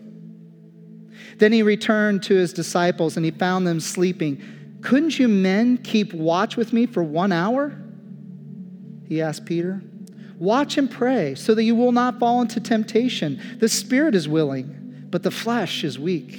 Then 1.38 1.52
he 1.52 1.62
returned 1.62 2.22
to 2.24 2.34
his 2.34 2.52
disciples 2.52 3.16
and 3.16 3.24
he 3.24 3.30
found 3.30 3.66
them 3.66 3.80
sleeping. 3.80 4.42
Couldn't 4.82 5.18
you 5.18 5.28
men 5.28 5.78
keep 5.78 6.12
watch 6.12 6.56
with 6.56 6.72
me 6.72 6.86
for 6.86 7.02
one 7.02 7.32
hour? 7.32 7.76
He 9.06 9.22
asked 9.22 9.46
Peter. 9.46 9.82
Watch 10.38 10.78
and 10.78 10.90
pray 10.90 11.34
so 11.34 11.54
that 11.54 11.64
you 11.64 11.74
will 11.74 11.92
not 11.92 12.20
fall 12.20 12.40
into 12.40 12.60
temptation. 12.60 13.40
The 13.58 13.68
spirit 13.68 14.14
is 14.14 14.28
willing, 14.28 15.06
but 15.10 15.22
the 15.22 15.30
flesh 15.30 15.82
is 15.82 15.98
weak. 15.98 16.38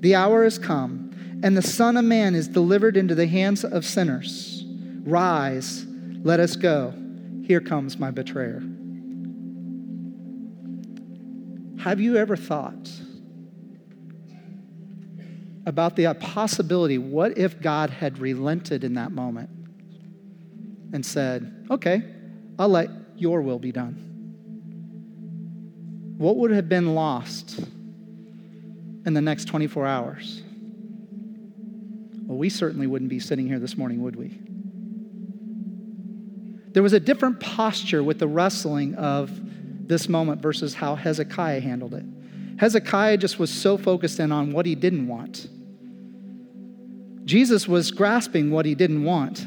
the 0.00 0.14
hour 0.14 0.44
has 0.44 0.58
come, 0.58 1.40
and 1.42 1.56
the 1.56 1.62
Son 1.62 1.96
of 1.96 2.04
Man 2.04 2.34
is 2.34 2.48
delivered 2.48 2.96
into 2.96 3.14
the 3.14 3.26
hands 3.26 3.64
of 3.64 3.84
sinners. 3.84 4.64
Rise, 5.04 5.86
let 6.22 6.40
us 6.40 6.56
go. 6.56 6.94
Here 7.42 7.60
comes 7.60 7.98
my 7.98 8.10
betrayer. 8.10 8.62
Have 11.80 12.00
you 12.00 12.16
ever 12.16 12.36
thought 12.36 12.90
about 15.64 15.96
the 15.96 16.12
possibility? 16.14 16.98
What 16.98 17.38
if 17.38 17.60
God 17.60 17.90
had 17.90 18.18
relented 18.18 18.84
in 18.84 18.94
that 18.94 19.12
moment 19.12 19.50
and 20.92 21.04
said, 21.04 21.66
Okay, 21.70 22.02
I'll 22.58 22.68
let 22.68 22.90
your 23.16 23.42
will 23.42 23.58
be 23.58 23.72
done? 23.72 24.04
What 26.18 26.36
would 26.36 26.50
have 26.50 26.68
been 26.68 26.94
lost? 26.94 27.60
In 29.06 29.14
the 29.14 29.20
next 29.20 29.46
24 29.46 29.86
hours? 29.86 30.42
Well, 32.26 32.36
we 32.36 32.48
certainly 32.50 32.86
wouldn't 32.86 33.10
be 33.10 33.20
sitting 33.20 33.46
here 33.46 33.58
this 33.58 33.76
morning, 33.76 34.02
would 34.02 34.16
we? 34.16 34.38
There 36.72 36.82
was 36.82 36.92
a 36.92 37.00
different 37.00 37.40
posture 37.40 38.02
with 38.02 38.18
the 38.18 38.28
wrestling 38.28 38.94
of 38.96 39.30
this 39.88 40.08
moment 40.08 40.42
versus 40.42 40.74
how 40.74 40.94
Hezekiah 40.94 41.60
handled 41.60 41.94
it. 41.94 42.04
Hezekiah 42.58 43.16
just 43.16 43.38
was 43.38 43.50
so 43.50 43.78
focused 43.78 44.20
in 44.20 44.30
on 44.30 44.52
what 44.52 44.66
he 44.66 44.74
didn't 44.74 45.08
want. 45.08 45.48
Jesus 47.24 47.66
was 47.66 47.90
grasping 47.90 48.50
what 48.50 48.66
he 48.66 48.74
didn't 48.74 49.04
want. 49.04 49.46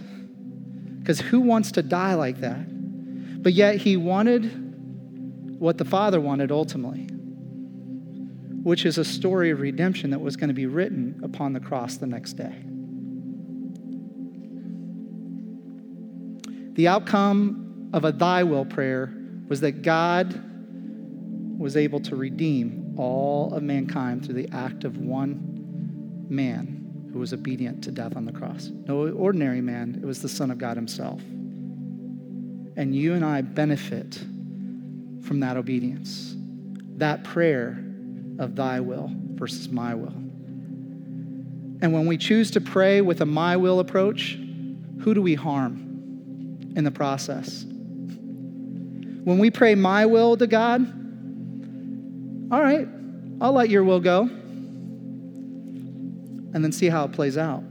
Because 0.99 1.19
who 1.19 1.41
wants 1.41 1.71
to 1.73 1.83
die 1.83 2.13
like 2.13 2.41
that? 2.41 3.43
But 3.43 3.53
yet 3.53 3.77
he 3.77 3.97
wanted 3.97 5.59
what 5.59 5.77
the 5.77 5.85
Father 5.85 6.19
wanted 6.19 6.51
ultimately. 6.51 7.07
Which 8.63 8.85
is 8.85 8.97
a 8.97 9.05
story 9.05 9.49
of 9.49 9.59
redemption 9.59 10.11
that 10.11 10.19
was 10.19 10.35
going 10.35 10.49
to 10.49 10.53
be 10.53 10.65
written 10.65 11.19
upon 11.23 11.53
the 11.53 11.59
cross 11.59 11.97
the 11.97 12.07
next 12.07 12.33
day. 12.33 12.63
The 16.75 16.87
outcome 16.87 17.89
of 17.93 18.05
a 18.05 18.11
thy 18.11 18.43
will 18.43 18.65
prayer 18.65 19.13
was 19.47 19.61
that 19.61 19.81
God 19.81 20.41
was 21.59 21.75
able 21.75 21.99
to 22.01 22.15
redeem 22.15 22.95
all 22.97 23.53
of 23.53 23.63
mankind 23.63 24.25
through 24.25 24.35
the 24.35 24.49
act 24.51 24.83
of 24.83 24.97
one 24.97 26.25
man 26.29 27.09
who 27.11 27.19
was 27.19 27.33
obedient 27.33 27.83
to 27.83 27.91
death 27.91 28.15
on 28.15 28.25
the 28.25 28.31
cross. 28.31 28.71
No 28.87 29.09
ordinary 29.09 29.61
man, 29.61 29.99
it 30.01 30.05
was 30.05 30.21
the 30.21 30.29
Son 30.29 30.49
of 30.49 30.57
God 30.57 30.77
Himself. 30.77 31.21
And 32.77 32.95
you 32.95 33.13
and 33.13 33.25
I 33.25 33.41
benefit 33.41 34.15
from 35.21 35.41
that 35.41 35.57
obedience, 35.57 36.35
that 36.95 37.23
prayer 37.23 37.83
of 38.41 38.55
thy 38.57 38.81
will 38.81 39.09
versus 39.35 39.69
my 39.69 39.95
will. 39.95 40.13
And 41.81 41.93
when 41.93 42.05
we 42.05 42.17
choose 42.17 42.51
to 42.51 42.61
pray 42.61 42.99
with 42.99 43.21
a 43.21 43.25
my 43.25 43.55
will 43.55 43.79
approach, 43.79 44.37
who 44.99 45.13
do 45.13 45.21
we 45.21 45.35
harm? 45.35 45.91
in 46.75 46.83
the 46.83 46.91
process. 46.91 47.63
When 49.23 49.37
we 49.37 49.51
pray 49.51 49.75
my 49.75 50.05
will 50.05 50.35
to 50.37 50.47
God, 50.47 50.81
all 52.51 52.61
right, 52.61 52.87
I'll 53.39 53.53
let 53.53 53.69
your 53.69 53.83
will 53.83 53.99
go. 53.99 54.21
And 56.53 56.63
then 56.63 56.71
see 56.71 56.87
how 56.89 57.05
it 57.05 57.13
plays 57.13 57.37
out. 57.37 57.63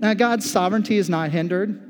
Now, 0.00 0.14
God's 0.14 0.50
sovereignty 0.50 0.96
is 0.96 1.10
not 1.10 1.30
hindered. 1.30 1.80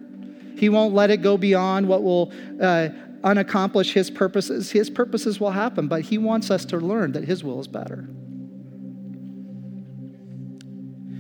He 0.57 0.68
won't 0.68 0.95
let 0.95 1.11
it 1.11 1.18
go 1.18 1.37
beyond 1.37 1.89
what 1.89 2.03
will 2.03 2.33
uh, 2.61 2.89
unaccomplish 3.25 3.93
His 3.93 4.11
purposes. 4.11 4.70
His 4.70 4.91
purposes 4.91 5.41
will 5.41 5.53
happen, 5.53 5.89
but 5.89 6.03
He 6.03 6.18
wants 6.18 6.51
us 6.51 6.64
to 6.66 6.77
learn 6.77 7.12
that 7.12 7.25
His 7.25 7.43
will 7.43 7.59
is 7.61 7.66
better. 7.66 8.07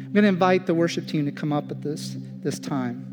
I'm 0.04 0.12
going 0.12 0.22
to 0.22 0.28
invite 0.28 0.66
the 0.66 0.74
worship 0.74 1.08
team 1.08 1.24
to 1.24 1.32
come 1.32 1.52
up 1.52 1.70
at 1.70 1.82
this, 1.82 2.16
this 2.40 2.58
time. 2.60 3.10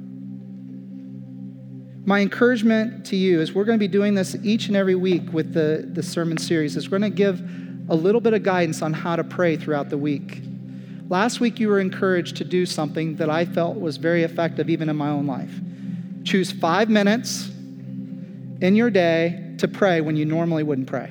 My 2.06 2.20
encouragement 2.20 3.06
to 3.08 3.16
you 3.16 3.42
is 3.42 3.54
we're 3.54 3.64
going 3.64 3.80
to 3.80 3.84
be 3.84 3.88
doing 3.88 4.14
this 4.14 4.36
each 4.44 4.68
and 4.68 4.76
every 4.76 4.96
week 4.96 5.32
with 5.32 5.54
the, 5.54 5.90
the 5.94 6.04
sermon 6.04 6.38
series, 6.38 6.76
is 6.76 6.92
we're 6.92 7.00
going 7.00 7.12
to 7.12 7.16
give 7.16 7.42
a 7.90 7.96
little 7.96 8.22
bit 8.22 8.34
of 8.34 8.44
guidance 8.44 8.82
on 8.82 8.94
how 8.94 9.16
to 9.16 9.24
pray 9.24 9.56
throughout 9.56 9.90
the 9.90 9.98
week. 9.98 10.42
Last 11.10 11.40
week, 11.40 11.60
you 11.60 11.68
were 11.70 11.80
encouraged 11.80 12.38
to 12.38 12.44
do 12.44 12.66
something 12.66 13.16
that 13.18 13.30
I 13.30 13.46
felt 13.46 13.80
was 13.80 13.98
very 13.98 14.24
effective 14.24 14.70
even 14.70 14.90
in 14.90 14.96
my 14.96 15.10
own 15.10 15.28
life. 15.28 15.54
Choose 16.24 16.52
five 16.52 16.90
minutes 16.90 17.52
in 18.62 18.76
your 18.76 18.90
day 18.90 19.56
to 19.58 19.68
pray 19.68 20.02
when 20.02 20.16
you 20.16 20.26
normally 20.26 20.64
wouldn't 20.64 20.88
pray. 20.88 21.10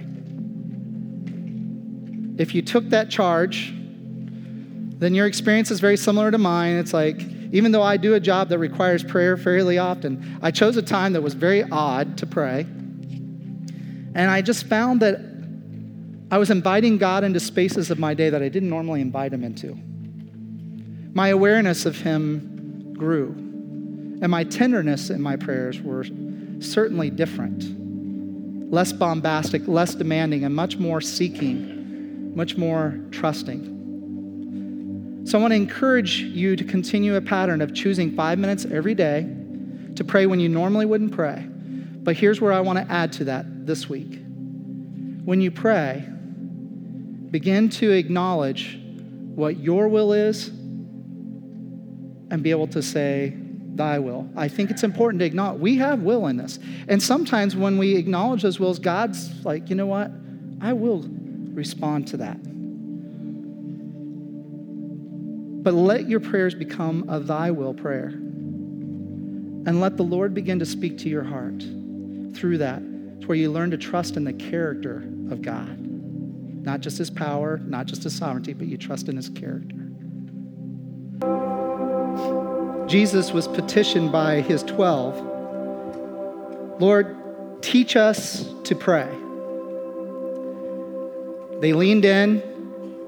If 2.41 2.55
you 2.55 2.63
took 2.63 2.89
that 2.91 3.11
charge, 3.11 3.75
then 3.75 5.15
your 5.15 5.27
experience 5.27 5.71
is 5.71 5.81
very 5.81 5.97
similar 5.97 6.31
to 6.31 6.39
mine. 6.39 6.77
It's 6.77 6.95
like, 6.95 7.21
even 7.53 7.73
though 7.73 7.83
I 7.83 7.97
do 7.97 8.15
a 8.15 8.21
job 8.21 8.49
that 8.51 8.59
requires 8.59 9.03
prayer 9.03 9.37
fairly 9.37 9.79
often, 9.79 10.39
I 10.41 10.53
chose 10.53 10.77
a 10.77 10.83
time 10.83 11.13
that 11.15 11.23
was 11.23 11.35
very 11.35 11.65
odd 11.65 12.17
to 12.19 12.27
pray. 12.27 12.61
And 14.15 14.31
I 14.31 14.41
just 14.43 14.67
found 14.67 15.01
that 15.01 15.17
I 16.31 16.39
was 16.39 16.51
inviting 16.51 16.99
God 16.99 17.25
into 17.25 17.41
spaces 17.41 17.91
of 17.91 17.99
my 17.99 18.15
day 18.15 18.31
that 18.31 18.43
I 18.43 18.49
didn't 18.49 18.71
normally 18.71 19.01
invite 19.01 19.33
Him 19.33 19.43
into. 19.43 19.77
My 21.13 21.29
awareness 21.29 21.87
of 21.87 21.99
Him 21.99 22.95
grew, 22.97 23.33
and 24.23 24.31
my 24.31 24.45
tenderness 24.45 25.11
in 25.11 25.21
my 25.21 25.35
prayers 25.37 25.81
were 25.81 26.05
certainly 26.61 27.11
different 27.11 27.81
less 28.71 28.93
bombastic, 28.93 29.67
less 29.67 29.97
demanding, 29.97 30.45
and 30.45 30.55
much 30.55 30.77
more 30.77 31.01
seeking, 31.01 32.37
much 32.37 32.57
more 32.57 33.01
trusting. 33.11 33.77
So 35.25 35.39
I 35.39 35.41
want 35.41 35.53
to 35.53 35.57
encourage 35.57 36.21
you 36.21 36.57
to 36.57 36.65
continue 36.65 37.17
a 37.17 37.21
pattern 37.21 37.61
of 37.61 37.75
choosing 37.75 38.15
five 38.15 38.39
minutes 38.39 38.65
every 38.65 38.95
day 38.95 39.29
to 39.97 40.05
pray 40.05 40.27
when 40.27 40.41
you 40.41 40.49
normally 40.49 40.87
wouldn't 40.87 41.13
pray. 41.13 41.45
But 41.49 42.17
here's 42.17 42.41
where 42.41 42.53
I 42.53 42.61
want 42.61 42.79
to 42.79 42.91
add 42.91 43.13
to 43.15 43.25
that 43.25 43.67
this 43.67 43.89
week. 43.89 44.21
When 45.25 45.41
you 45.41 45.51
pray, 45.51 46.05
begin 47.31 47.69
to 47.71 47.91
acknowledge 47.91 48.79
what 49.35 49.59
your 49.59 49.89
will 49.89 50.13
is 50.13 50.49
and 50.49 52.43
be 52.43 52.51
able 52.51 52.69
to 52.69 52.83
say, 52.83 53.37
Thy 53.81 53.99
will. 53.99 54.29
I 54.37 54.47
think 54.49 54.71
it's 54.71 54.85
important 54.85 55.21
to 55.21 55.25
acknowledge 55.25 55.59
we 55.59 55.79
have 55.79 56.03
will 56.03 56.27
in 56.27 56.37
this. 56.37 56.59
And 56.87 57.03
sometimes 57.03 57.57
when 57.57 57.79
we 57.79 57.97
acknowledge 57.97 58.43
those 58.43 58.61
wills, 58.61 58.79
God's 58.79 59.43
like, 59.43 59.71
you 59.71 59.75
know 59.75 59.87
what? 59.87 60.11
I 60.61 60.75
will 60.75 61.09
respond 61.55 62.07
to 62.09 62.19
that. 62.19 62.37
But 65.63 65.73
let 65.73 66.11
your 66.11 66.21
prayers 66.21 66.55
become 66.55 67.07
a 67.09 67.21
thy 67.21 67.53
will 67.53 67.73
prayer. 67.73 68.09
And 68.09 69.81
let 69.81 69.97
the 69.97 70.05
Lord 70.05 70.35
begin 70.35 70.59
to 70.59 70.67
speak 70.67 70.99
to 70.99 71.09
your 71.09 71.25
heart 71.25 71.63
through 72.35 72.59
that, 72.59 72.81
to 73.23 73.27
where 73.27 73.39
you 73.39 73.51
learn 73.51 73.71
to 73.71 73.79
trust 73.79 74.19
in 74.19 74.25
the 74.25 74.35
character 74.35 74.97
of 75.31 75.41
God. 75.41 75.79
Not 75.81 76.81
just 76.81 76.99
his 76.99 77.09
power, 77.09 77.57
not 77.65 77.87
just 77.87 78.03
his 78.03 78.15
sovereignty, 78.15 78.53
but 78.53 78.67
you 78.67 78.77
trust 78.77 79.09
in 79.09 79.17
his 79.17 79.31
character. 79.31 79.80
Jesus 82.91 83.31
was 83.31 83.47
petitioned 83.47 84.11
by 84.11 84.41
his 84.41 84.65
12 84.65 85.29
Lord, 86.81 87.15
teach 87.63 87.95
us 87.95 88.51
to 88.65 88.75
pray. 88.75 89.07
They 91.61 91.75
leaned 91.75 92.07
in, 92.07 92.43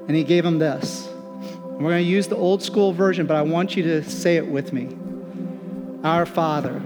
and 0.07 0.15
he 0.15 0.25
gave 0.25 0.45
them 0.45 0.59
this. 0.59 1.09
And 1.09 1.79
We're 1.79 1.93
going 1.93 2.05
to 2.05 2.11
use 2.11 2.29
the 2.29 2.37
old 2.37 2.63
school 2.63 2.93
version, 2.93 3.27
but 3.27 3.35
I 3.35 3.43
want 3.43 3.75
you 3.75 3.83
to 3.85 4.05
say 4.05 4.37
it 4.37 4.47
with 4.47 4.75
me. 4.75 4.95
Our 6.05 6.27
Father, 6.27 6.79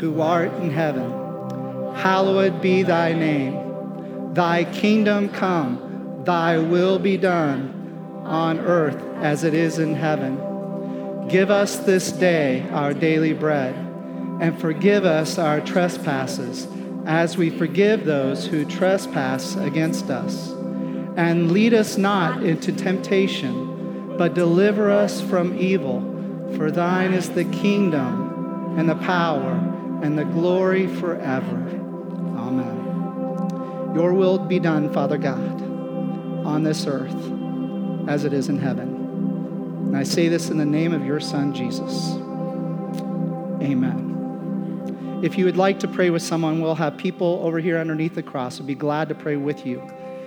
who 0.00 0.20
art 0.20 0.52
in 0.54 0.70
heaven, 0.70 1.08
hallowed 1.94 2.60
be 2.60 2.82
thy 2.82 3.12
name. 3.12 4.34
Thy 4.34 4.64
kingdom 4.64 5.28
come, 5.28 6.22
thy 6.24 6.58
will 6.58 6.98
be 6.98 7.16
done 7.16 8.22
on 8.24 8.58
earth 8.58 9.00
as 9.22 9.44
it 9.44 9.54
is 9.54 9.78
in 9.78 9.94
heaven. 9.94 10.47
Give 11.28 11.50
us 11.50 11.76
this 11.78 12.12
day 12.12 12.68
our 12.70 12.94
daily 12.94 13.32
bread, 13.32 13.74
and 14.40 14.60
forgive 14.60 15.04
us 15.04 15.38
our 15.38 15.60
trespasses 15.60 16.66
as 17.06 17.36
we 17.36 17.50
forgive 17.50 18.04
those 18.04 18.46
who 18.46 18.64
trespass 18.64 19.56
against 19.56 20.10
us. 20.10 20.50
And 21.16 21.52
lead 21.52 21.74
us 21.74 21.96
not 21.96 22.42
into 22.42 22.72
temptation 22.72 23.68
but 24.18 24.34
deliver 24.34 24.90
us 24.90 25.20
from 25.22 25.56
evil. 25.58 26.02
For 26.56 26.70
thine 26.72 27.14
is 27.14 27.30
the 27.30 27.44
kingdom 27.44 28.76
and 28.76 28.88
the 28.88 28.96
power 28.96 29.52
and 30.02 30.18
the 30.18 30.24
glory 30.24 30.88
forever. 30.88 31.56
Amen. 32.36 33.94
Your 33.94 34.12
will 34.12 34.38
be 34.38 34.58
done, 34.58 34.92
Father 34.92 35.18
God, 35.18 35.62
on 36.44 36.64
this 36.64 36.86
earth 36.86 37.14
as 38.08 38.24
it 38.24 38.32
is 38.32 38.48
in 38.48 38.58
heaven. 38.58 38.87
And 39.88 39.96
I 39.96 40.02
say 40.02 40.28
this 40.28 40.50
in 40.50 40.58
the 40.58 40.66
name 40.66 40.92
of 40.92 41.04
your 41.04 41.18
Son, 41.18 41.54
Jesus. 41.54 42.12
Amen. 43.62 45.20
If 45.22 45.38
you 45.38 45.46
would 45.46 45.56
like 45.56 45.80
to 45.80 45.88
pray 45.88 46.10
with 46.10 46.22
someone, 46.22 46.60
we'll 46.60 46.74
have 46.74 46.98
people 46.98 47.40
over 47.42 47.58
here 47.58 47.78
underneath 47.78 48.14
the 48.14 48.22
cross. 48.22 48.58
We'll 48.58 48.66
be 48.66 48.74
glad 48.74 49.08
to 49.08 49.14
pray 49.14 49.36
with 49.36 49.66
you 49.66 49.80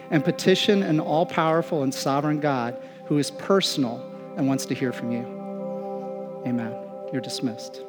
and 0.09 0.25
petition 0.25 0.81
an 0.81 0.99
all 0.99 1.27
powerful 1.27 1.83
and 1.83 1.93
sovereign 1.93 2.39
God 2.39 2.75
who 3.05 3.19
is 3.19 3.29
personal 3.29 4.03
and 4.35 4.47
wants 4.47 4.65
to 4.65 4.73
hear 4.73 4.91
from 4.91 5.11
you. 5.11 6.43
Amen. 6.45 6.75
You're 7.13 7.21
dismissed. 7.21 7.83